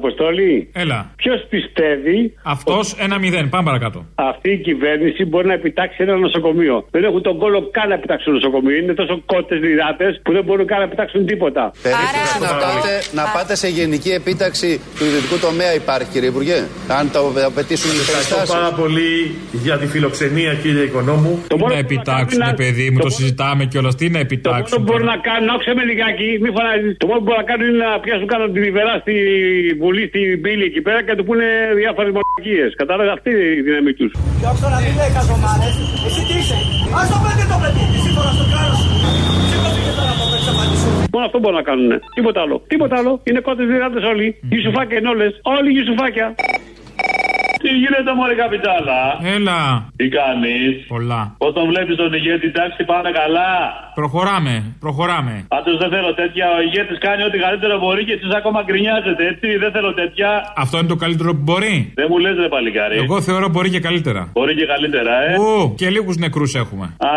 [0.00, 0.52] Αποστολή.
[0.82, 0.98] Έλα.
[1.22, 2.18] Ποιο πιστεύει.
[2.54, 3.44] Αυτό ένα μηδέν.
[3.54, 3.98] Πάμε παρακάτω.
[4.32, 6.76] Αυτή η κυβέρνηση μπορεί να επιτάξει ένα νοσοκομείο.
[6.94, 8.76] Δεν έχουν τον κόλλο καν να επιτάξουν νοσοκομείο.
[8.80, 11.62] Είναι τόσο κότε δυνάτε που δεν μπορούν καν να επιτάξουν τίποτα.
[11.82, 16.58] Περίπτωση να πάτε, να πάτε σε γενική επίταξη του ιδιωτικού τομέα υπάρχει, κύριε Υπουργέ.
[16.98, 18.52] Αν το απαιτήσουν οι Ευχαριστώ περιστάσει.
[18.58, 19.10] πάρα πολύ
[19.64, 21.32] για τη φιλοξενία, κύριε Οικονόμου.
[21.48, 23.90] Τι να επιτάξουν, παιδί μου, το συζητάμε κιόλα.
[24.00, 24.76] Τι να Το μόνο επιτάξουν.
[24.76, 26.88] που μπορούν να κάνουν, άκουσε με λιγάκι, μη φωνάζει.
[27.02, 29.14] Το μόνο που μπορούν να κάνουν είναι να πιάσουν κάνω την Ιβερά στη
[29.82, 31.46] Βουλή, στην πύλη εκεί πέρα και να του πούνε
[31.80, 32.70] διάφορες μαλακίες.
[32.82, 34.10] Κατάλαβες αυτή είναι η δύναμή τους.
[34.40, 35.74] Διώξω να μην λέει καζομάρες
[36.06, 36.58] Εσύ τι είσαι;
[37.00, 38.80] Ας το παιδί το παιδί Εσύ τώρα στο κράνος
[39.50, 41.90] Σήκωθηκε τώρα από το εξαφανισού Μόνο αυτό μπορούν να κάνουν.
[42.16, 42.56] Τίποτα άλλο.
[42.72, 43.12] Τίποτα άλλο.
[43.28, 44.26] Είναι κότες δυνάτε όλοι.
[44.50, 45.30] Γιουσουφάκια είναι όλες.
[45.56, 46.26] Όλοι γιουσουφάκια.
[47.62, 49.00] Τι γίνεται, Μωρή Καπιτάλα;
[49.36, 49.60] Έλα.
[49.98, 51.22] Τι κάνεις; Πολλά.
[51.48, 53.50] Όταν βλέπεις τον ηγέτη, εντάξει, πάνε καλά.
[54.00, 55.34] Προχωράμε, προχωράμε.
[55.54, 56.46] Πάντως δεν θέλω τέτοια.
[56.56, 59.48] Ο ηγέτης κάνει ό,τι καλύτερο μπορεί και εσείς ακόμα γκρινιάζετε, έτσι.
[59.62, 60.28] Δεν θέλω τέτοια.
[60.64, 61.74] Αυτό είναι το καλύτερο που μπορεί.
[62.00, 62.96] Δεν μου λες, ρε παλικάρι.
[63.04, 64.20] Εγώ θεωρώ μπορεί και καλύτερα.
[64.36, 65.30] Μπορεί και καλύτερα, ε.
[65.42, 66.86] Ου, και λίγους νεκρούς έχουμε.
[66.98, 67.12] Α,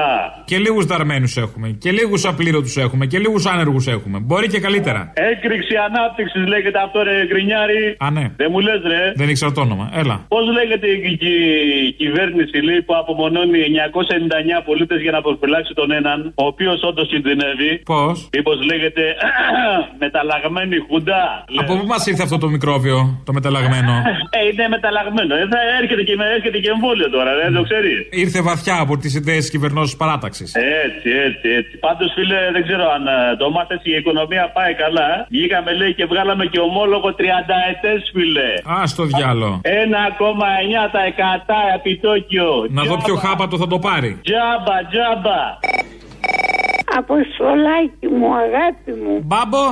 [0.46, 1.68] Και λίγους δαρμένους έχουμε.
[1.84, 3.06] Και λίγους απλήρωτους έχουμε.
[3.06, 4.18] Και λίγους άνεργους έχουμε.
[4.20, 5.02] Μπορεί και καλύτερα.
[5.14, 7.96] έκρηξη ανάπτυξης λέγεται αυτό, ρε γκρινιάρι.
[8.06, 8.26] Α, ναι.
[8.38, 9.12] Δεν μου λες, ρε.
[9.16, 9.90] Δεν ήξερα το όνομα.
[9.94, 10.26] Έλα.
[10.34, 15.92] Πώς λέγεται η, η- η κυβέρνηση λέει, που απομονώνει 999 πολίτες για να προφυλάξει τον
[16.00, 19.04] έναν, ο οποίος όντως κινδυνεύει; Πώς; Μήπως λέγεται
[20.04, 21.24] μεταλλαγμένη χουντά.
[21.62, 23.94] Από πού μας ήρθε αυτό το μικρόβιο, το μεταλλαγμένο;
[24.38, 25.34] Ε, είναι μεταλλαγμένο.
[25.42, 27.98] Ε, θα έρχεται και, έρχεται και εμβόλιο τώρα, δεν το ξέρεις.
[28.24, 30.50] Ήρθε βαθιά από τις ιδέες της κυβερνώσης παράταξης.
[30.86, 31.74] Έτσι, έτσι, έτσι.
[31.86, 35.10] Πάντως, φίλε, δεν ξέρω αν ε, το μάθες η οικονομία πάει καλά.
[35.36, 37.22] Βγήκαμε, λέει, και βγάλαμε και ομόλογο 30
[37.74, 38.50] ετές, φίλε.
[38.80, 39.50] Α το διάλο.
[39.64, 40.21] 1,9%
[41.76, 42.66] επιτόκιο.
[42.70, 44.20] Να δω ποιο χάπατο θα το πάρει.
[44.24, 45.42] Τζάμπα, τζάμπα.
[46.98, 49.22] Αποστολάκι μου, αγάπη μου.
[49.24, 49.64] Μπάμπο.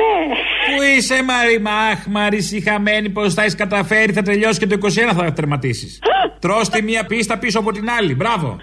[0.00, 0.34] Ναι.
[0.76, 4.78] Πού είσαι, Μαρή, Μαχ, Μαρή, χαμένη, πώ θα έχεις καταφέρει, θα τελειώσει και το
[5.10, 5.98] 21 θα τερματίσεις.
[6.38, 8.14] Τρώ τη μία πίστα πίσω από την άλλη.
[8.14, 8.56] Μπράβο.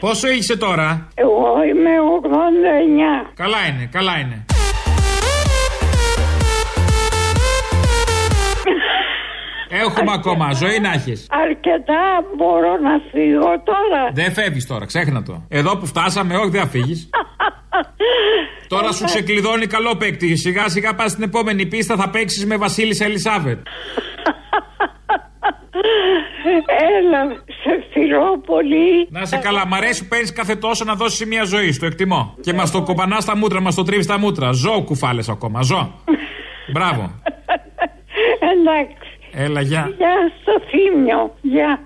[0.00, 1.90] Πόσο είσαι τώρα, Εγώ είμαι
[3.24, 3.30] 89.
[3.34, 4.44] Καλά είναι, καλά είναι.
[9.68, 11.26] Έχουμε ακόμα, ζωή να έχεις.
[11.30, 14.10] Αρκετά μπορώ να φύγω τώρα.
[14.12, 15.44] Δεν φεύγεις τώρα, ξέχνα το.
[15.48, 17.08] Εδώ που φτάσαμε, όχι, δεν θα φύγεις.
[18.68, 20.36] Τώρα σου ξεκλειδώνει καλό παίκτη.
[20.36, 23.58] Σιγά σιγά πας στην επόμενη πίστα, θα παίξεις με Βασίλισσα Ελισάβετ.
[26.98, 29.06] Έλα, σε φιλώ πολύ.
[29.10, 31.78] Να σε καλά, μ' αρέσει που παίρνεις κάθε τόσο να δώσεις μια ζωής.
[31.78, 32.34] Το εκτιμώ.
[32.40, 34.52] Και μας το κοπανάς στα μούτρα, μας το τρίβεις στα μούτρα.
[34.52, 35.94] Ζω κουφάλες ακόμα, ζω.
[36.72, 37.20] Μπράβο.
[38.52, 39.18] Εντάξει.
[39.32, 39.92] Έλα, γεια.
[39.96, 41.34] Γεια στο θύμιο.
[41.40, 41.80] Γεια.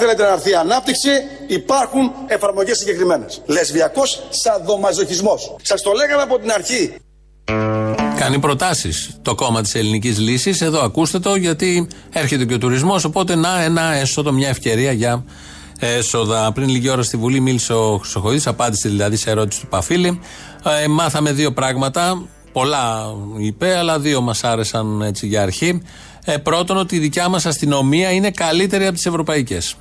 [0.00, 1.08] Θέλετε να έρθει η ανάπτυξη,
[1.46, 3.42] υπάρχουν εφαρμογές συγκεκριμένες.
[3.46, 5.56] Λεσβιακός σαδομαζοχισμός.
[5.62, 6.94] Σας το λέγαμε από την αρχή.
[8.18, 10.60] Κάνει προτάσεις το κόμμα της ελληνικής λύσης.
[10.60, 13.04] Εδώ ακούστε το, γιατί έρχεται και ο τουρισμός.
[13.04, 15.24] Οπότε να ένα έσοδο, μια ευκαιρία για
[15.78, 16.52] έσοδα.
[16.52, 20.20] Πριν λίγη ώρα στη Βουλή μίλησε ο Χρυσοχοίδης, απάντησε δηλαδή σε ερώτηση του Παφίλη.
[20.82, 22.22] Ε, μάθαμε δύο πράγματα.
[22.52, 25.82] Πολλά είπε, αλλά δύο μας άρεσαν έτσι για αρχή.
[26.24, 29.74] Ε, πρώτον, ότι η δικιά μας αστυνομία είναι καλύτερη από τις ευρωπαϊκές.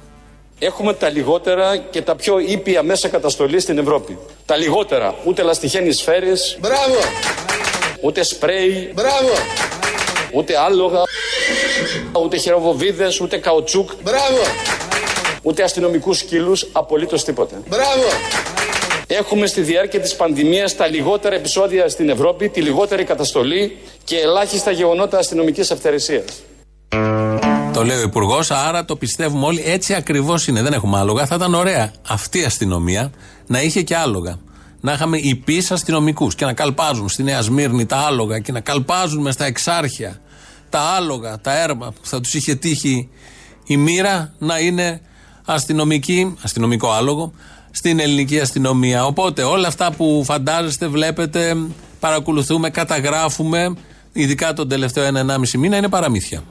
[0.62, 4.17] Έχουμε τα λιγότερα και τα πιο ήπια μέσα καταστολής στην Ευρώπη.
[4.45, 5.15] Τα λιγότερα.
[5.24, 6.58] Ούτε λαστιχένει σφαίρες.
[6.60, 7.00] Μπράβο!
[8.02, 8.91] Ούτε σπρέι.
[8.93, 9.32] Μπράβο!
[10.34, 11.02] Ούτε άλογα.
[12.24, 13.19] Ούτε χειροβοβίδες.
[13.19, 13.89] Ούτε καουτσούκ.
[14.04, 14.41] Μπράβο!
[15.41, 16.67] Ούτε αστυνομικούς σκύλους.
[16.72, 17.56] Απολύτως τίποτε.
[17.67, 18.08] Μπράβο!
[19.08, 24.72] Έχουμε στη διάρκεια της πανδημίας τα λιγότερα επεισόδια στην Ευρώπη, τη λιγότερη καταστολή και ελάχιστα
[24.72, 26.24] γεγονότα αστυνομικής αυθαιρεσίας.
[27.80, 29.63] Το λέει ο Υπουργός, άρα το πιστεύουμε όλοι.
[29.65, 30.62] Έτσι ακριβώς είναι.
[30.62, 31.26] Δεν έχουμε άλογα.
[31.26, 33.12] Θα ήταν ωραία αυτή η αστυνομία
[33.48, 34.39] να είχε και άλογα.
[34.82, 39.22] Να είχαμε υπείς αστυνομικούς και να καλπάζουν στη Νέα Σμύρνη τα άλογα και να καλπάζουν
[39.22, 40.22] μες στα εξάρχεια
[40.70, 43.10] τα άλογα, τα έρμα που θα τους είχε τύχει
[43.65, 45.02] η μοίρα να είναι
[45.46, 47.34] αστυνομική, αστυνομικό άλογο,
[47.72, 49.06] στην ελληνική αστυνομία.
[49.06, 51.58] Οπότε όλα αυτά που φαντάζεστε, βλέπετε,
[52.00, 53.74] παρακολουθούμε, καταγράφουμε,
[54.13, 56.44] ειδικά τον τελευταίο ένα-ενάμιση μήνα, είναι παραμύθια.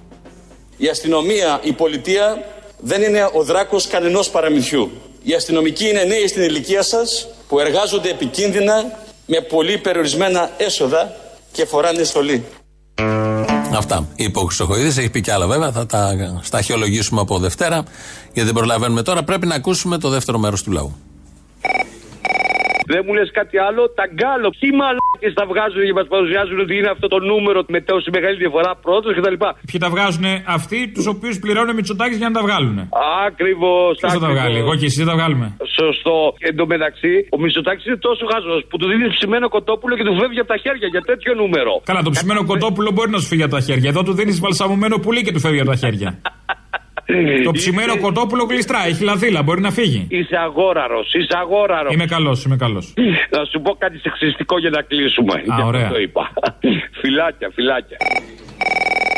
[0.80, 2.44] Η αστυνομία, η πολιτεία
[2.80, 4.90] δεν είναι ο δράκος κανενός παραμυθιού.
[5.22, 11.16] Οι αστυνομικοί είναι νέοι στην ηλικία σας που εργάζονται επικίνδυνα με πολύ περιορισμένα έσοδα
[11.52, 12.44] και φοράνε στολή.
[13.76, 14.86] Αυτά είπε ο Χρυσοχοίδη.
[14.86, 15.72] Έχει πει κι άλλα βέβαια.
[15.72, 17.82] Θα τα σταχυολογήσουμε από Δευτέρα.
[18.32, 19.22] Γιατί δεν προλαβαίνουμε τώρα.
[19.22, 20.96] Πρέπει να ακούσουμε το δεύτερο μέρος του λαού.
[22.92, 23.82] Δεν μου λες κάτι άλλο.
[23.98, 24.48] Τα γκάλο.
[24.60, 28.36] Τι μαλάκες τα βγάζουν και μας παρουσιάζουν ότι είναι αυτό το νούμερο με τόση μεγάλη
[28.44, 29.36] διαφορά πρώτος κτλ.
[29.68, 30.26] Ποιοι τα βγάζουν
[30.58, 32.76] αυτοί, τους οποίους πληρώνει ο Μητσοτάκη για να τα βγάλουν.
[33.28, 33.92] Ακριβώς.
[34.00, 35.46] Ποιος θα τα βγάλει, εγώ και εσύ δεν τα βγάλουμε.
[35.78, 36.16] Σωστό.
[36.48, 40.14] Εν τω μεταξύ, ο Μητσοτάκης είναι τόσο χαζός που του δίνεις ψημένο κοτόπουλο και του
[40.20, 41.72] φεύγει από τα χέρια για τέτοιο νούμερο.
[41.90, 43.88] Καλά, το ψημένο κοτόπουλο μπορεί να σου φύγει από τα χέρια.
[43.92, 46.10] Εδώ του δίνεις βαλσαμωμένο πουλί και του φεύγει από τα χέρια.
[47.44, 50.06] Το ψημένο κοτόπουλο γλιστρά, έχει λαδίλα, μπορεί να φύγει.
[50.10, 51.92] Είσαι αγόραρος, είσαι αγόραρος.
[51.94, 52.94] Είμαι καλός, είμαι καλός.
[53.30, 55.32] Να σου πω κάτι σεξιστικό για να κλείσουμε.
[55.34, 55.88] Α, Γι' αυτό ωραία.
[55.88, 56.32] Το είπα.
[57.00, 57.96] φυλάκια, φυλάκια.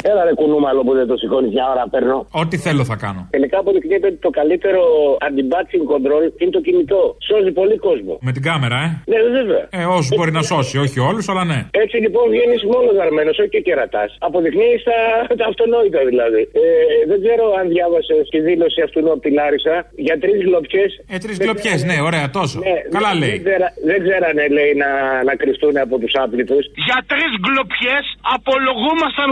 [0.02, 2.18] Έλα ρε κουνούμαλο που δεν το σηκώνεις μια ώρα παίρνω.
[2.42, 3.20] Ό,τι θέλω θα κάνω.
[3.30, 4.82] Τελικά αποδεικνύεται ότι το καλύτερο
[5.26, 7.02] anti-batching control είναι το κινητό.
[7.28, 8.18] Σώζει πολύ κόσμο.
[8.20, 8.88] Με την κάμερα, ε.
[9.10, 9.62] Ναι, βέβαια.
[9.70, 11.60] Ε, όσους μπορεί να σώσει, όχι όλους, αλλά ναι.
[11.82, 14.10] Έτσι λοιπόν βγαίνεις μόνος δαρμένο, όχι και κερατάς.
[14.28, 14.98] Αποδεικνύεις τα,
[15.40, 16.42] τα αυτονόητα δηλαδή.
[16.62, 16.62] Ε,
[17.10, 19.74] δεν ξέρω αν διάβασες τη δήλωση αυτού από την Άρισα
[20.06, 20.84] για τρεις γλοπιέ.
[21.14, 22.58] Ε, τρεις γλοπιέ, ναι, ωραία, τόσο.
[22.96, 23.30] Καλά λέει.
[23.30, 24.90] Δεν, ξέρα, δεν ξέρανε, λέει, να,
[25.28, 26.58] να κρυστούν από τους άπλητου.
[26.86, 27.96] Για τρεις γκλοπιέ
[28.36, 29.28] απολογούμασταν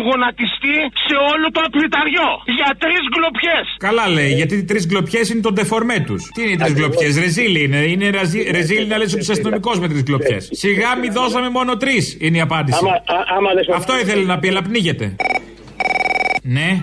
[0.62, 2.28] γονατιστή σε όλο το απληταριό.
[2.56, 3.66] Για τρεις γκλοπιές.
[3.78, 6.22] Καλά λέει, γιατί οι τρεις γκλοπιές είναι το ντεφορμέ τους.
[6.34, 7.76] Τι είναι οι τρεις γκλοπιές, ρεζίλι είναι.
[7.76, 10.48] Είναι ραζι- ρεζίλι να λες ότι είσαι αστυνομικό με τρεις γκλοπιές.
[10.52, 12.78] Σιγά μη δώσαμε μόνο τρεις, είναι η απάντηση.
[12.82, 15.16] Άμα- α- άμα δεν σου- Αυτό ήθελε να πει, αλλά πνίγεται.
[16.42, 16.80] Ναι.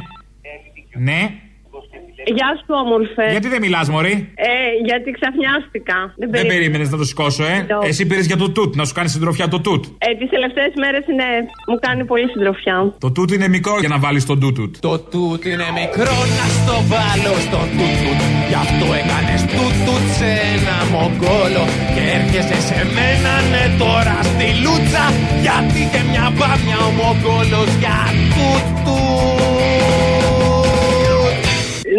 [0.98, 1.30] Ναι.
[2.38, 3.26] Γεια σου, όμορφε.
[3.32, 4.50] Γιατί δεν μιλάς, Μωρή; Ε,
[4.86, 5.98] γιατί ξαφνιάστηκα.
[6.34, 7.80] Δεν περίμενες να το σηκώσω, ε; Το.
[7.84, 9.86] Εσύ πήρες για το τούτ, να σου κάνει συντροφιά το τούτ.
[9.98, 11.28] Ε, τις τελευταίες μέρες είναι.
[11.70, 12.94] Μου κάνει πολύ συντροφιά.
[13.00, 14.76] Το τούτ είναι μικρό για να βάλεις τον τούτουτ.
[14.80, 20.78] Το τούτ είναι μικρό να στο βάλω στο τούτουτ Γι' αυτό έκανες τούτουτ σε ένα
[20.94, 25.06] μογκόλο Και έρχεσαι σε μένα ναι τώρα στη λούτσα
[25.46, 28.00] Γιατί και μια μπάμια ο μογκόλος για
[28.36, 29.55] τούτουτ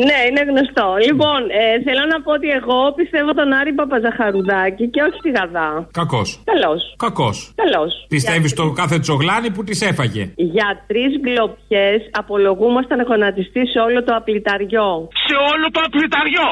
[0.07, 0.87] Ναι, είναι γνωστό.
[1.09, 5.71] Λοιπόν, ε, θέλω να πω ότι εγώ πιστεύω τον Άρη Παπαζαχαρουδάκη και όχι τη Γαδά.
[6.01, 6.29] Κακός.
[6.51, 6.75] Καλώ.
[7.05, 7.37] Κακός.
[7.63, 7.85] Καλώ.
[8.15, 10.23] Πιστεύεις στο κάθε τσογλάνι που της έφαγε;
[10.55, 11.89] Για τρεις γκλοπιέ
[12.21, 14.89] απολογούμασταν γονατιστή σε όλο το απληταριό.
[15.27, 16.49] Σε όλο το απληταριό.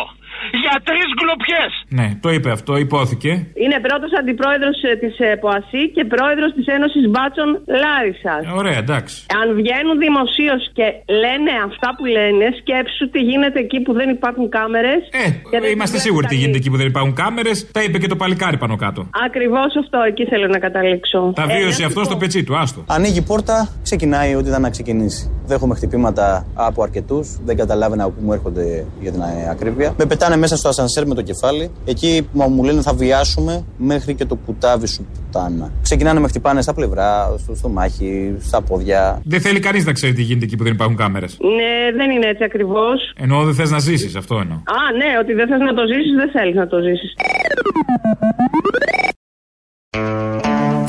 [0.62, 1.64] Για τρεις γκλοπιέ.
[1.98, 3.30] Ναι, το είπε αυτό, υπόθηκε.
[3.64, 7.48] Είναι πρώτος αντιπρόεδρος της ΠΟΑΣΥ και πρόεδρος της Ένωσης Μπάτσων
[7.82, 8.42] Λάρισας.
[8.50, 9.14] Ε, ωραία, εντάξει.
[9.40, 10.86] Αν βγαίνουν δημοσίως και
[11.24, 15.00] λένε αυτά που λένε, σκέψου τι γίνεται εκεί που δεν υπάρχουν κάμερες.
[15.22, 17.56] Ε, είμαστε σίγουροι τι γίνεται εκεί που δεν υπάρχουν κάμερες.
[17.76, 19.00] Τα είπε και το παλικάρι πάνω κάτω.
[19.26, 21.20] Ακριβώς αυτό, εκεί θέλω να καταλήξω.
[21.40, 22.20] Τα Ε, βίωσε να αυτός σου στο πω.
[22.22, 22.80] πετσί του, άστο.
[22.96, 25.22] Ανοίγει η πόρτα, ξεκινάει ό,τι ήταν να ξεκινήσει.
[25.46, 27.26] Δέχομαι χτυπήματα από αρκετούς.
[27.44, 29.94] Δεν καταλάβαινα από πού μου έρχονται για την ε, ακρίβεια.
[29.98, 31.70] Με πετάνε μέσα στο ασανσέρ με το κεφάλι.
[31.84, 35.72] Εκεί που μου λένε θα βιάσουμε μέχρι και το κουτάβι σου πουτάνα.
[35.82, 39.20] Ξεκινάνε με χτυπάνε στα πλευρά, στο στομάχι, στα πόδια.
[39.24, 42.26] Δεν θέλει κανείς να ξέρει τι γίνεται εκεί που δεν υπάρχουν κάμερες; Ναι, δεν είναι
[42.26, 43.12] έτσι ακριβώς.
[43.16, 44.56] Εννοώ δεν θες να ζήσεις, αυτό εννοώ.
[44.56, 47.14] Α, ναι, ότι δεν θες να το ζήσεις, δεν θέλεις να το ζήσεις.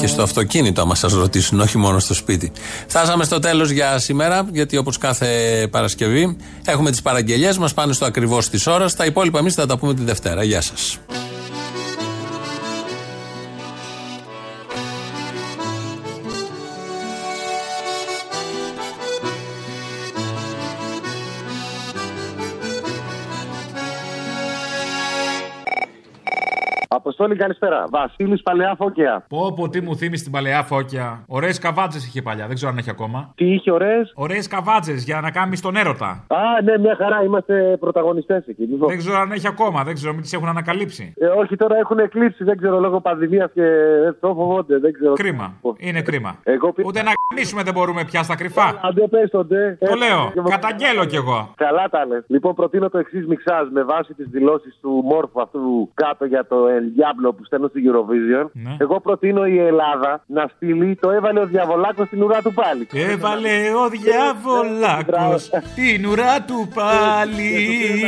[0.05, 2.51] Και στο αυτοκίνητο, άμα σας ρωτήσουν, όχι μόνο στο σπίτι.
[2.87, 5.27] Φτάσαμε στο τέλος για σήμερα, γιατί όπως κάθε
[5.71, 8.95] Παρασκευή έχουμε τις παραγγελίε μας, πάνε στο ακριβώς της ώρας.
[8.95, 10.43] Τα υπόλοιπα εμείς θα τα πούμε τη Δευτέρα.
[10.43, 10.99] Γεια σας.
[26.95, 27.85] Αποστόλη, καλησπέρα.
[27.89, 29.25] Βασίλης Παλαιά Φώκια.
[29.29, 31.23] Πω, πω, τι μου θύμισε την παλαιά φώκια.
[31.27, 33.31] Ωραίες καβάτζες είχε παλιά, δεν ξέρω αν έχει ακόμα.
[33.35, 36.25] Τι είχε ωραίες; Ωραίες καβάτζες για να κάνεις τον έρωτα.
[36.27, 37.23] Α, ναι, μια χαρά.
[37.23, 38.63] Είμαστε πρωταγωνιστές εκεί.
[38.63, 38.89] Λοιπόν.
[38.89, 41.13] Δεν ξέρω αν έχει ακόμα, δεν ξέρω, μην τις έχουν ανακαλύψει.
[41.17, 43.63] Ε, όχι, τώρα έχουν εκλείψει, δεν ξέρω, λόγω πανδημίας και
[44.09, 44.79] αυτό φοβόνται.
[44.79, 45.13] Δεν ξέρω.
[45.13, 45.53] Κρίμα.
[45.77, 46.35] Είναι κρίμα.
[46.43, 46.83] Εγώ πι...
[46.85, 48.67] Ούτε να γαμίσουμε δεν μπορούμε πια στα κρυφά.
[48.81, 49.77] Αν δεν πες τον ντε.
[49.79, 50.43] Το λέω.
[50.49, 51.53] Καταγγέλω κι εγώ.
[51.55, 52.23] Καλά τα λες.
[52.27, 56.67] Λοιπόν, προτείνω το εξής μιξάζ με βάση τις δηλώσεις του Μόρφου αυτού κάτω για το
[56.85, 58.49] El Diablo που στέλνω στην Eurovision.
[58.53, 58.75] Ναι.
[58.79, 62.87] Εγώ προτείνω η Ελλάδα να στείλει το έβαλε ο Διαβολάκο στην ουρά του πάλι.
[62.93, 63.49] Έβαλε
[63.83, 65.35] ο διαβολάκο
[65.75, 67.49] την ουρά του πάλι.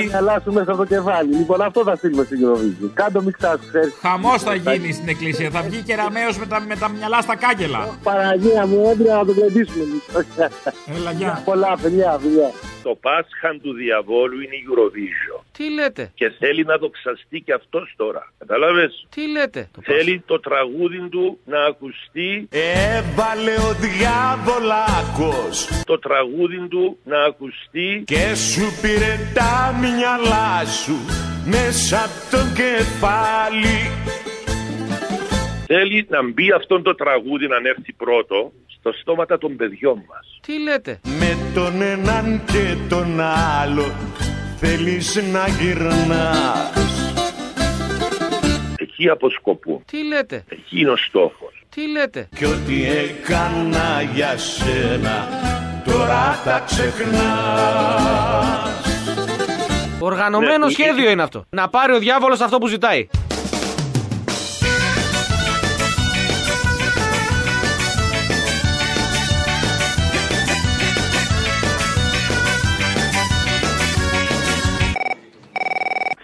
[0.10, 1.34] Θα χαλάσουν μέσα από το κεφάλι.
[1.34, 2.90] Λοιπόν, αυτό θα στείλουμε στην Eurovision.
[2.94, 3.92] Κάντο μιξάζ, ξέρει.
[4.02, 5.50] Χαμό θα γίνει στην εκκλησία.
[5.50, 7.98] Θα βγει κεραμαίο με τα, με τα μυαλά στα κάγκελα.
[8.04, 9.84] Παναγία μου, έντρια να το κρατήσουμε.
[10.96, 11.42] Έλα, γεια.
[11.46, 12.52] Πολλά, φιλιά, φιλιά.
[12.84, 15.42] Το Πάσχαν του διαβόλου είναι η Eurovision.
[15.58, 16.12] Τι λέτε.
[16.14, 18.34] Και θέλει να το ξαστεί και αυτός τώρα.
[18.68, 19.08] Κατάλαβες.
[19.10, 22.48] Τι λέτε; Θέλει το τραγούδι του να ακουστεί.
[22.52, 28.04] Έβαλε ο διάβολάκος Το τραγούδι του να ακουστεί.
[28.06, 30.96] και σου πήρε τα μυαλά σου
[31.46, 33.78] μέσα απ' το κεφάλι.
[35.66, 40.40] Θέλει να μπει αυτό το τραγούδι να έρθει πρώτο στο στόματα των παιδιών μας.
[40.46, 43.20] Τι λέτε; Με τον έναν και τον
[43.62, 43.92] άλλο
[44.60, 47.07] θέλεις να γυρνάς.
[49.00, 49.84] Εκεί αποσκοπούν.
[49.86, 51.66] Τι λέτε; Εκεί είναι ο στόχος.
[51.70, 55.28] Τι λέτε; Κι ό,τι έκανα για σένα
[55.86, 57.16] τώρα τα ξεχνάς.
[60.00, 61.46] Οργανωμένο Ναι, σχέδιο είναι αυτό.
[61.50, 63.08] Να πάρει ο διάβολος αυτό που ζητάει.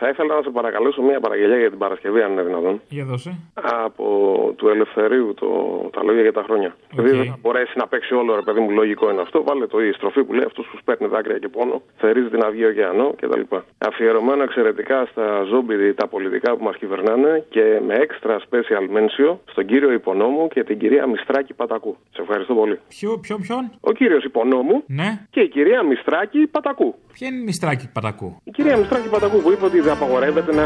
[0.04, 2.82] Θα ήθελα να σε παρακαλέσω μια παραγγελία για την Παρασκευή, αν είναι δυνατόν.
[2.89, 3.32] Για δώσε.
[3.86, 4.06] Από
[4.58, 5.48] του Ελευθερίου το,
[5.96, 6.76] τα λόγια για τα χρόνια.
[6.98, 9.44] Επειδή δεν θα μπορέσει να παίξει όλο, ρε παιδί μου, λογικό είναι αυτό.
[9.44, 12.66] Βάλε το η στροφή που λέει αυτός που σπέρνει δάκρυα και πόνο, θερίζει την αυγή
[12.66, 13.42] ωκεανό κτλ.
[13.78, 19.66] Αφιερωμένο εξαιρετικά στα ζόμπι τα πολιτικά που μας κυβερνάνε και με έξτρα special mention στον
[19.66, 21.98] κύριο Υπονόμου και την κυρία Μιστράκη Πατακού.
[22.16, 22.80] Σε ευχαριστώ πολύ.
[22.88, 25.10] Ποιο, ποιο, ποιον; Ο κύριος Υπονόμου Ναι.
[25.30, 26.96] και η κυρία Μιστράκη Πατακού.
[27.13, 30.66] Ποια είναι η μιστράκη πατακού; Η κυρία Μιστράκη Πατακού που είπε ότι δεν απαγορεύεται να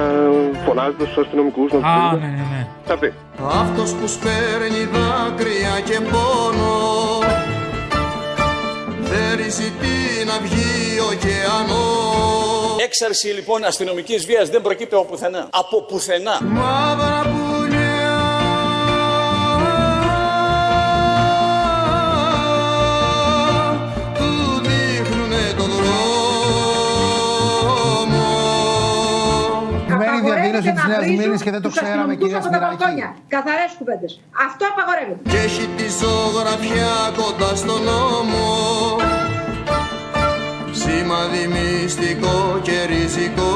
[0.65, 2.67] φωνάζετε στους αστυνομικούς να Α, τους ναι, ναι, ναι.
[2.93, 3.13] Αυτή.
[3.63, 6.75] Αυτός που σπέρνει δάκρυα και πόνο
[9.03, 11.85] Θέριζει την αυγή ωκεανό
[12.87, 15.47] Έξαρση λοιπόν αστυνομικής βίας δεν προκύπτει από πουθενά.
[15.51, 16.39] Από πουθενά.
[16.43, 17.86] Μαύρα πουλιά
[30.61, 32.77] Μένει η διαδήλωση τη Νέας Μήνης και δεν το ξέραμε, κυρία Σπυράκη.
[33.27, 34.19] Καθαρές κουβέντες.
[34.47, 35.19] Αυτό απαγορεύεται.
[35.31, 38.45] και έχει τη ζωγραφιά κοντά στον νόμο
[40.71, 43.49] Σημάδι μυστικό και ριζικό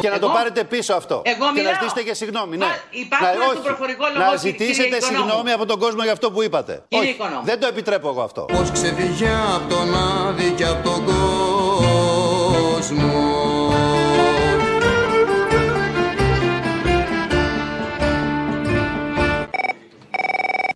[0.00, 1.22] Και να το πάρετε πίσω αυτό.
[1.24, 2.56] Εγώ και να μιλάω; ζητήσετε και συγγνώμη.
[2.56, 2.66] Ναι.
[2.90, 5.16] υπάρχουν να, στο προφορικό λόγος, να κύριε ζητήσετε Οικονόμου.
[5.18, 6.82] συγγνώμη από τον κόσμο για αυτό που είπατε.
[6.88, 7.44] Κύριε Όχι, Οικονόμου.
[7.44, 8.42] δεν το επιτρέπω εγώ αυτό.
[8.52, 9.88] Πως ξεφύγε από τον
[10.26, 11.16] άδει και από τον κόσμο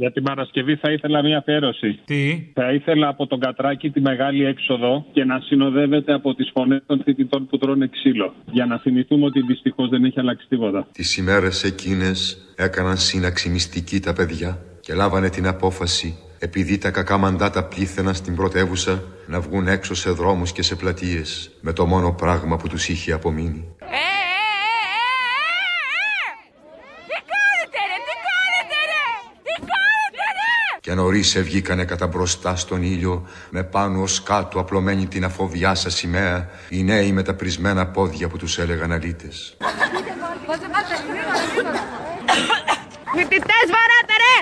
[0.03, 2.01] Για την Παρασκευή θα ήθελα μια αφιέρωση.
[2.05, 6.83] Τι; Θα ήθελα από τον Κατράκη τη μεγάλη έξοδο και να συνοδεύεται από τις φωνές
[6.87, 8.35] των φοιτητών που τρώνε ξύλο.
[8.51, 10.87] Για να θυμηθούμε ότι δυστυχώς δεν έχει αλλάξει τίποτα.
[10.93, 17.17] Τις ημέρες εκείνες έκαναν σύναξη μυστική τα παιδιά και λάβανε την απόφαση επειδή τα κακά
[17.17, 22.12] μαντάτα πλήθαιναν στην πρωτεύουσα να βγουν έξω σε δρόμους και σε πλατείες με το μόνο
[22.12, 23.77] πράγμα που τους είχε απομείνει.
[30.83, 36.49] Και νωρίς βγήκανε κατά μπροστά στον ήλιο με πάνω ως κάτω απλωμένη την αφοβιάσα σημαία
[36.68, 39.57] οι νέοι με τα πρισμένα πόδια που τους έλεγαν αλήτες.
[43.16, 44.37] Fititès barata, re!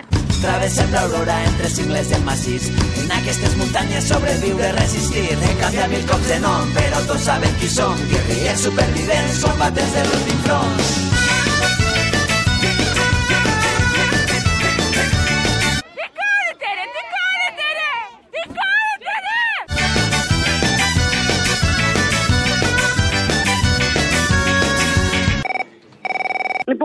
[0.45, 2.65] Travessem l'aurora entre cingles i el massís.
[3.03, 5.31] En aquestes muntanyes sobreviure, resistir.
[5.45, 7.97] He canviat mil cops de nom, però tots saben qui som.
[8.13, 11.20] Guerrillers supervivents, combatents de l'últim front.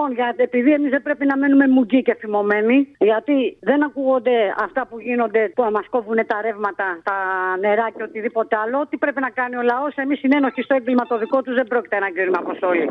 [0.06, 2.78] Λοιπόν, Λοιπόν, γιατί επειδή εμείς δεν πρέπει να μένουμε μουτζί και φημωμένοι,
[3.10, 4.36] γιατί δεν ακούγονται
[4.66, 7.18] αυτά που γίνονται που μας κόβουν τα ρεύματα, τα
[7.64, 8.78] νερά και οτιδήποτε άλλο.
[8.90, 12.00] Τι πρέπει να κάνει ο λαός, εμείς συνένοχοι στο έγκλημα το δικό τους δεν πρόκειται
[12.00, 12.86] να γίνουμε αποστόλη.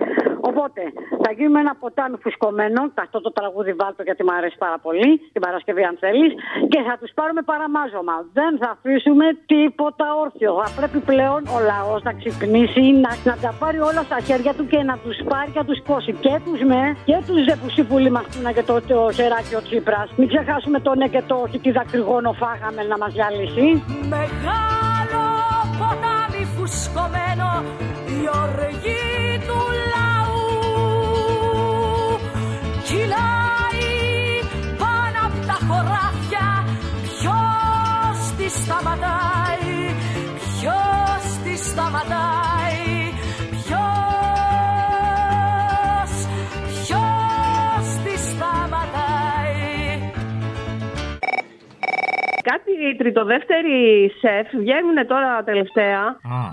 [0.51, 0.83] Οπότε
[1.25, 5.41] θα γίνουμε ένα ποτάμι φουσκωμένο, αυτό το τραγούδι βάλτο γιατί μου αρέσει πάρα πολύ, την
[5.47, 6.33] Παρασκευή αν θέλεις,
[6.73, 8.17] και θα τους πάρουμε παραμάζωμα.
[8.39, 10.53] Δεν θα αφήσουμε τίποτα όρθιο.
[10.65, 14.65] Θα πρέπει πλέον ο λαός να ξυπνήσει, να, να τα πάρει όλα στα χέρια του
[14.73, 18.23] και να τους πάρει και να τους κόσει και τους με και τους ζεπουσίπουλοι μα
[18.55, 20.09] και το, το Σεράκι ο Τσίπρας.
[20.17, 23.83] Μην ξεχάσουμε το ναι και το όχι, τι δακρυγόνο φάγαμε να μας διαλύσει.
[24.15, 25.25] Μεγάλο
[25.79, 27.49] ποτάμι φουσκωμένο
[28.17, 29.05] η οργή
[29.47, 29.61] του
[29.93, 30.43] λαού
[32.87, 33.85] κυλάει
[34.83, 36.49] πάνω από τα χωράφια
[37.07, 39.77] ποιος τη σταματάει
[40.45, 42.64] ποιος τη σταματάει
[52.55, 53.79] Κάτι τριτοδεύτεροι
[54.21, 56.01] σεφ βγαίνουν τώρα τελευταία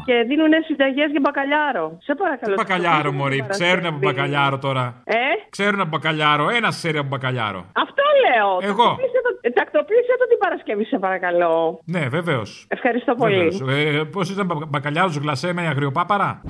[0.05, 1.97] και δίνουν συνταγές για μπακαλιάρο.
[2.07, 2.53] Σε παρακαλώ.
[2.55, 3.45] Μπακαλιάρο, Μωρή.
[3.49, 5.15] Ξέρουν από μπακαλιάρο τώρα; Ε;
[5.49, 6.49] Ξέρουν από μπακαλιάρο.
[6.49, 7.65] Ένα ξέρει από μπακαλιάρο.
[7.85, 8.49] Αυτό λέω.
[8.71, 8.83] Εγώ.
[8.83, 11.79] Τακτοποίησε το, ε, τακτοποίησε το την Παρασκευή, σε παρακαλώ.
[11.85, 12.65] Ναι, βεβαίως.
[12.67, 13.47] Ευχαριστώ πολύ.
[13.69, 16.41] Ε, Πώς ήταν μπα- μπακαλιάρος γλασέ με αγριοπάπαρα;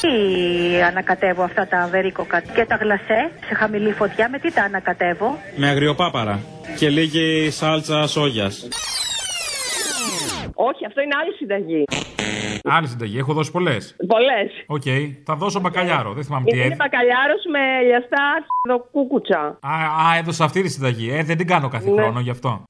[0.00, 4.28] Τι ανακατεύω αυτά τα βερίκοκα και τα γλασέ σε χαμηλή φωτιά.
[4.28, 6.40] Με τι τα ανακατεύω; Με αγριοπάπαρα.
[6.78, 8.68] Και λίγη σάλτσα σόγιας.
[10.54, 11.84] Όχι, αυτό είναι άλλη συνταγή.
[12.64, 13.96] Άλλη συνταγή, έχω δώσει πολλές.
[14.06, 14.50] Πολλές.
[14.66, 14.82] Οκ,
[15.24, 16.12] θα δώσω μπακαλιάρο.
[16.12, 16.76] Δεν θυμάμαι τι Είναι έδωσε.
[16.78, 18.24] μπακαλιάρος με λιαστά
[18.92, 19.58] κούκουτσα.
[19.60, 19.74] Α,
[20.10, 21.10] α, έδωσα αυτή τη συνταγή.
[21.12, 22.02] Ε, δεν την κάνω κάθε Ναι.
[22.02, 22.62] χρόνο γι' αυτό.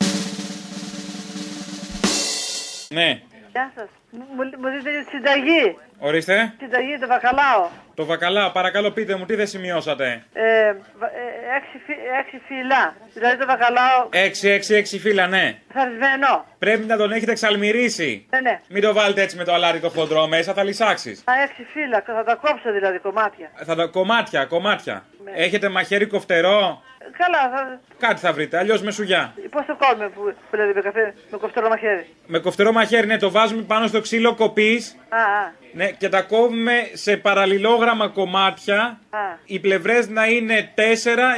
[2.95, 3.21] Ναι,
[3.53, 3.89] Γεια σας.
[4.11, 5.77] Μου, μου δείτε τη συνταγή.
[5.99, 6.53] ορίστε.
[6.61, 7.69] Συνταγή το βακαλάο.
[7.95, 12.95] Το βακαλά, παρακαλώ πείτε μου, τι δεν σημειώσατε; Ε, βα- ε, έξι, φυ- έξι φύλλα.
[13.15, 15.55] Δηλαδή το βακαλάο 6-6-6 φύλλα, ναι.
[15.73, 16.45] θαρισμένο.
[16.59, 18.27] Πρέπει να τον έχετε εξαλμυρίσει.
[18.31, 18.61] Ναι, ναι.
[18.69, 21.23] Μην το βάλετε έτσι με το αλάτι το χοντρό μέσα, θα λυσάξεις.
[21.25, 22.03] Α, έξι φύλλα.
[22.07, 23.51] Θα τα κόψω δηλαδή κομμάτια.
[23.65, 25.05] Θα τα κομμάτια, κομμάτια.
[25.25, 25.31] Ναι.
[25.35, 26.83] Έχετε μαχαίρι κοφτερό;
[27.13, 27.81] Ε, Καλά, θα...
[27.99, 29.35] Κάτι θα βρείτε, αλλιώς με σουγιά.
[29.51, 33.17] πώς το κόβουμε που, που δηλαδή με καφέ, με κοφτερό μαχαίρι; Με κοφτερό μαχαίρι, ναι,
[33.19, 34.97] το βάζουμε πάνω στο ξύλο κοπής.
[35.09, 38.99] Α, α, Ναι, και τα κόβουμε σε παραλληλόγραμμα κομμάτια.
[39.11, 40.81] α, Οι πλευρές να είναι 4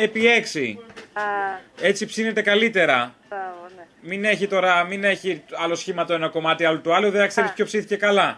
[0.03, 0.79] επί 6.
[1.13, 1.23] α,
[1.81, 3.15] Έτσι ψήνεται καλύτερα.
[3.29, 3.83] μπράβο, ναι.
[4.01, 7.27] Μην έχει τώρα, μην έχει άλλο σχήμα το ένα κομμάτι, άλλο το άλλο, δεν θα
[7.27, 8.23] ξέρει ποιο ψήθηκε καλά.
[8.23, 8.37] Α,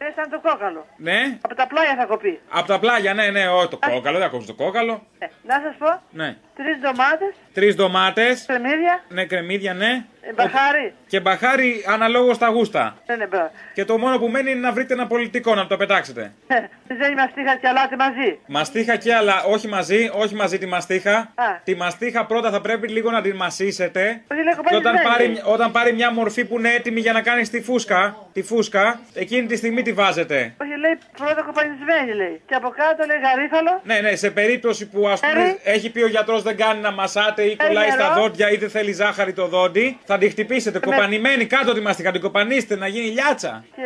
[0.00, 0.86] είναι σαν το κόκαλο.
[0.96, 2.40] Ναι, Από τα πλάγια θα κοπεί.
[2.50, 5.06] από τα πλάγια, ναι, ναι, όχι το κόκαλο, δεν ακούς το κόκαλο.
[5.18, 6.36] Ε, να σας πω, Ναι.
[6.56, 10.04] Τρεις ντομάτες, Τρεις ντομάτες, κρεμμύδια, ναι, κρεμμύδια, ναι.
[10.20, 10.94] ε, μπαχάρι.
[11.06, 12.96] Και μπαχάρι αναλόγως στα γούστα.
[13.06, 13.50] Ναι, ναι, μπράβο.
[13.74, 16.32] Και το μόνο που μένει είναι να βρείτε ένα πολιτικό να το πετάξετε.
[16.46, 16.54] Ε,
[16.86, 18.38] Δεν μαστίχα και αλάτι μαζί.
[18.46, 21.16] Μαστίχα και άλλα, όχι μαζί, όχι μαζί τη μαστίχα.
[21.16, 21.26] Α.
[21.64, 24.22] Τη μαστίχα πρώτα θα πρέπει λίγο να την μασίσετε.
[24.32, 25.34] Όχι, λέει Και όταν κοπανισμένη.
[25.34, 29.00] πάρει, όταν πάρει μια μορφή που είναι έτοιμη για να κάνει τη φούσκα, τη φούσκα,
[29.14, 30.54] εκείνη τη στιγμή τη βάζετε.
[30.62, 32.40] Όχι, λέει πρώτα κοπανισμένη, λέει.
[32.46, 33.80] Και από κάτω λέει γαρίφαλο.
[33.84, 35.58] Ναι, ναι, σε περίπτωση που ας πούμε Έρη.
[35.62, 38.20] έχει πει ο γιατρός δεν κάνει να μασάτε ή Έρη κολλάει στα νερό.
[38.20, 42.20] δόντια ή δεν θέλει ζάχαρη το δόντι, θα τη χτυπήσετε κοπανημένη κάτω τη μαστίχα, την
[42.20, 43.64] κοπανίστε να γίνει λιάτσα.
[43.76, 43.82] Και.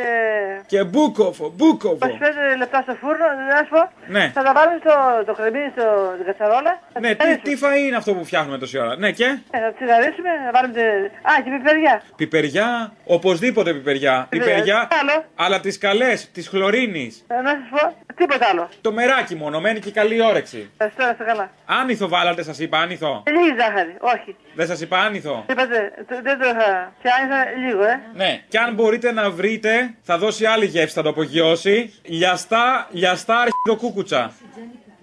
[0.66, 1.98] Και μπούκοφο, μπούκοφο.
[2.00, 3.90] 25 λεπτά στο φούρνο, να σου πω.
[4.06, 4.30] Ναι.
[4.34, 4.92] Θα τα βάλουμε στο
[5.26, 6.72] το κρεμμύδι στο στην κατσαρόλα.
[6.92, 7.54] Θα Ναι, τις, τσιγαρίσουμε.
[7.54, 10.72] τι φαΐ είναι αυτό που φτιάχνουμε τόση ώρα; Ναι, και; Ε, θα τσιγαρίσουμε, θα βάλουμε.
[10.74, 12.02] τε- Α, και πιπεριά.
[12.16, 14.26] πιπεριά, οπωσδήποτε πιπεριά.
[14.28, 14.54] Πιπεριά.
[14.54, 15.24] Πιπεριά, Άλλο.
[15.36, 17.06] αλλά τις καλές, τη χλωρίνη.
[17.26, 18.68] Ε, να σας πω, τίποτα άλλο.
[18.80, 20.70] Το μεράκι μόνο, μένει και καλή όρεξη.
[20.72, 21.50] Ευχαριστώ, να είστε καλά.
[21.66, 23.22] Άνηθο βάλατε, σας είπα άνηθο.
[23.26, 24.36] Ε, Λίγη ζάχαρη, όχι.
[24.54, 25.44] Δεν σας είπα άνηθο.
[25.50, 26.92] Είπατε, το- δεν το είχα.
[27.02, 28.00] Και άνοιξα λίγο, ε.
[28.14, 31.92] Ναι, και αν μπορείτε να βρείτε, θα δώσει άλλη γεύση, θα το απογειώσει.
[32.02, 34.32] Λιαστά, λιαστά αρχιδοκούκουτσα.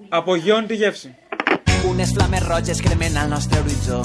[0.09, 1.15] Απογειώνει τη γεύση.
[1.93, 3.99] Unes flames roges cremen el nostre horitzó.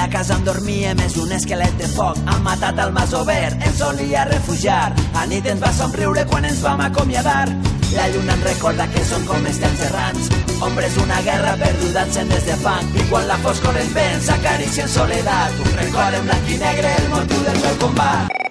[0.00, 2.14] La casa on dormia més un esquelet de foc.
[2.30, 4.88] Han matat el mas obert, ens solia refugiar.
[5.20, 7.46] A nit ens va somriure quan ens vam acomiadar.
[7.94, 10.28] La lluna ens recorda que som com els temps errants.
[10.64, 12.90] Ombres una guerra perduda encendes de fang.
[12.94, 15.64] I quan la foscor ens ven, s'acaricia en soledat.
[15.64, 18.47] Un record en blanc i negre, el motiu del meu combat.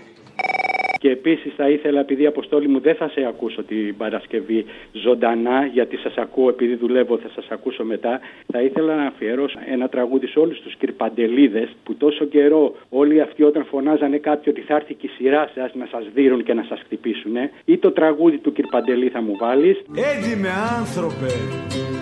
[1.08, 5.98] Και επίσης θα ήθελα, επειδή Αποστόλη μου δεν θα σε ακούσω την Παρασκευή ζωντανά, γιατί
[5.98, 10.40] σας ακούω, επειδή δουλεύω θα σας ακούσω μετά, θα ήθελα να αφιερώσω ένα τραγούδι σε
[10.40, 15.06] όλους τους κυρπαντελίδες που τόσο καιρό όλοι αυτοί όταν φωνάζανε κάποιοι ότι θα έρθει και
[15.06, 17.36] η σειρά σας να σας δίνουν και να σας χτυπήσουν,
[17.66, 19.78] ή το τραγούδι του Κυρπαντελή θα μου βάλεις.
[20.12, 20.50] Έντιμε
[20.80, 21.32] άνθρωπε,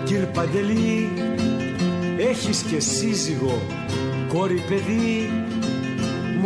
[0.04, 1.08] κύρ Παντελή,
[2.30, 3.54] έχεις και σύζυγο,
[4.32, 5.14] κόρη παιδί,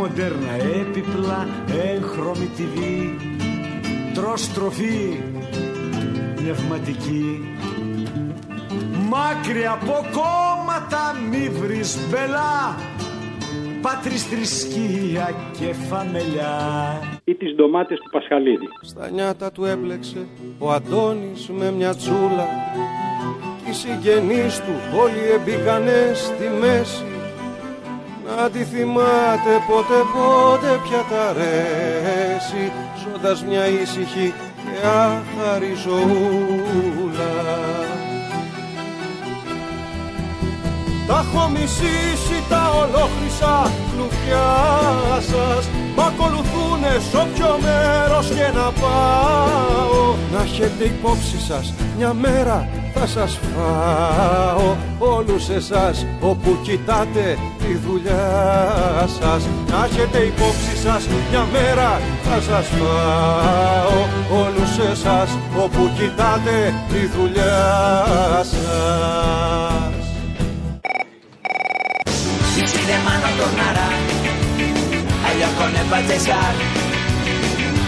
[0.00, 1.48] μοντέρνα έπιπλα,
[1.92, 2.78] έγχρωμη TV,
[4.14, 5.20] τρως τροφή
[6.34, 7.44] πνευματική.
[9.08, 12.76] Μάκρυ από κόμματα μη βρεις μπελά
[13.82, 16.58] Πάτρις θρησκεία και φαμελιά
[17.24, 18.68] Ή τις ντομάτες του Πασχαλίδη.
[18.80, 20.26] Στα νιάτα του έπλεξε
[20.58, 22.46] ο Αντώνης με μια τσούλα
[23.68, 27.09] Οι συγγενείς του όλοι εμπήκανε στη μέση
[28.36, 32.72] Να τη θυμάται πότε πότε πια τα αρέσει
[33.02, 37.34] Ζώντας μια ήσυχη και άχαρη ζωούλα.
[41.06, 44.50] Τα έχω μισήσει τα ολόχρυσα κλουβιά
[45.20, 50.14] σας Μ' ακολουθούνε σ' όποιο μέρος και να πάω.
[50.32, 59.08] Να έχετε υπόψη σας μια μέρα θα σας φάω Όλους εσάς όπου κοιτάτε τη δουλειά
[59.20, 59.42] σας.
[59.70, 64.00] Να έχετε υπόψη σας μια μέρα θα σας πάω
[64.42, 65.30] Όλους εσάς
[65.64, 69.94] όπου κοιτάτε τη δουλειά σας.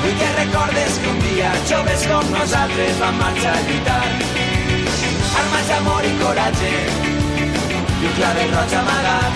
[0.09, 4.09] Y que recordes que un día lloves con nosotros la marcha a gritar.
[5.41, 6.03] Armas de amor
[8.03, 9.35] i un clave roig amagat.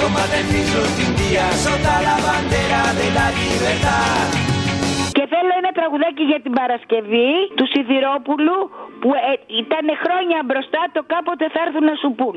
[0.00, 4.30] Combatem fins l'últim dia sota la bandera de la llibertat.
[5.16, 8.58] Και θέλω ένα τραγουδάκι για την Παρασκευή του Σιδηρόπουλου
[9.00, 12.36] που ε, ήταν χρόνια μπροστά το κάποτε θα έρθουν να σου πούν.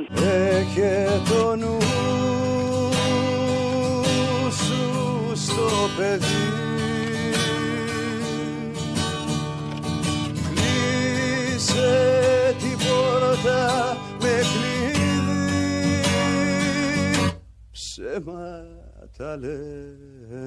[0.59, 0.93] Έχε
[1.29, 1.77] το νου
[4.63, 4.81] σου
[5.45, 6.43] στο παιδί
[10.47, 11.93] Κλείσε
[12.61, 13.63] την πόρτα
[18.16, 20.45] Ψέματα λένε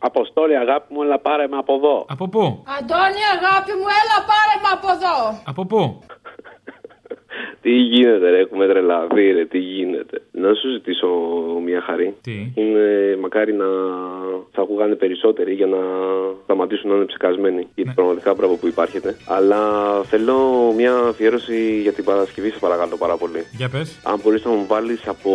[0.00, 2.04] Αποστόλη, αγάπη μου, έλα πάρε με από εδώ.
[2.08, 2.40] Από πού;
[2.78, 5.40] Αντώνη, αγάπη μου, έλα πάρε με από εδώ.
[5.44, 5.98] Από πού;
[7.62, 10.22] Τι γίνεται, ρε, έχουμε τρελαθεί, ρε, τι γίνεται.
[10.30, 11.08] Να σου ζητήσω
[11.64, 12.14] μια χαρή.
[12.20, 13.66] Τι; Είναι μακάρι να
[14.52, 15.78] θα ακούγανε περισσότεροι για να
[16.44, 17.66] σταματήσουν να είναι ψεκασμένοι.
[17.74, 19.16] Γιατί πραγματικά μπράβο που υπάρχετε.
[19.26, 19.60] Αλλά
[20.02, 20.36] θέλω
[20.76, 23.44] μια αφιέρωση για την Παρασκευή, σε παρακαλώ πάρα πολύ.
[23.56, 23.98] Για πες.
[24.02, 25.30] Αν μπορείς να μου βάλεις από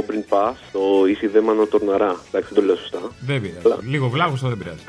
[0.00, 2.16] Open Pass το Easy Δέμανο Τορναρά.
[2.28, 3.00] Εντάξει, δεν το λέω σωστά.
[3.26, 3.88] Δεν πειράζει.
[3.90, 4.84] Λίγο βλάβωστο δεν πειράζει.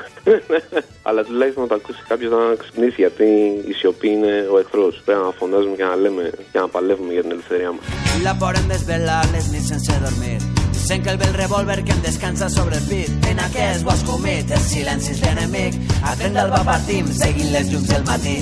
[1.08, 3.24] Αλλά τουλάχιστον να το ακούσει κάποιος να ξυπνήσει γιατί
[3.66, 5.02] η σιωπή είναι ο εχθρός.
[5.04, 7.79] Πρέπει να φωνάζουμε και να λέμε και να παλεύουμε για την ελευθερία μα.
[8.27, 10.39] La poden desvelar les nits sense dormir.
[10.87, 13.09] Sent que el bel revòlver que em descansa sobre el pit.
[13.31, 15.73] En aquest bosc humit, el silenci és l'enemic.
[16.09, 18.37] A tren d'alba partim, seguint les llums del matí.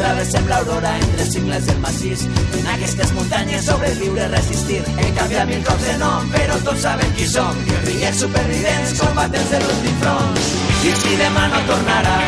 [0.00, 2.20] Travessem l'aurora entre cingles del massís.
[2.58, 4.80] En aquestes muntanyes sobreviure, resistir.
[5.00, 7.54] Hem canviat mil cops de nom, però tots sabem qui som.
[7.68, 10.42] Guerrillers supervivents, combatents de l'últim front.
[10.88, 12.18] I si demà no tornarà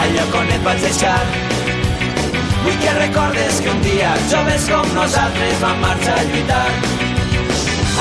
[0.00, 1.20] al lloc on et vaig deixar.
[2.63, 6.67] Vull que recordes que un dia joves com nosaltres vam marxar a lluitar.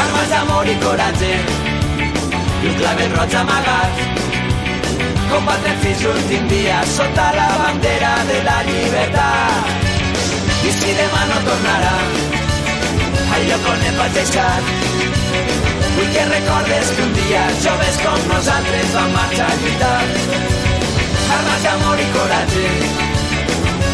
[0.03, 4.03] Armes d'amor i coratge i un clavel roig amagat.
[5.31, 9.73] Combatem fins l'últim dia sota la bandera de la llibertat.
[10.69, 11.95] I si demà no tornarà
[13.37, 14.35] al lloc on em vaig.
[15.95, 20.01] Vull que recordes que un dia joves com nosaltres vam marxar a lluitar.
[21.39, 23.10] Armes d'amor i coratge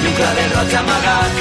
[0.06, 1.40] Llucra del Roig amagat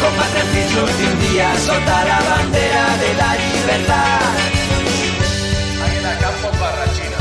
[0.00, 4.44] combatre fins l'últim dia sota la bandera de la llibertat.
[5.86, 7.20] Águila Campo Barrachina.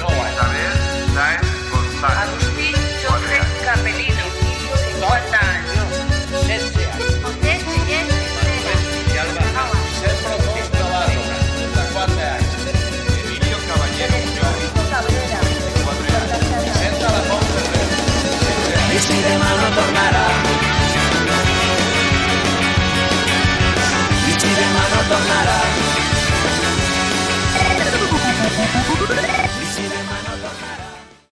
[0.00, 0.76] No, a través,
[1.72, 2.39] González.
[25.30, 25.59] I'm not matter.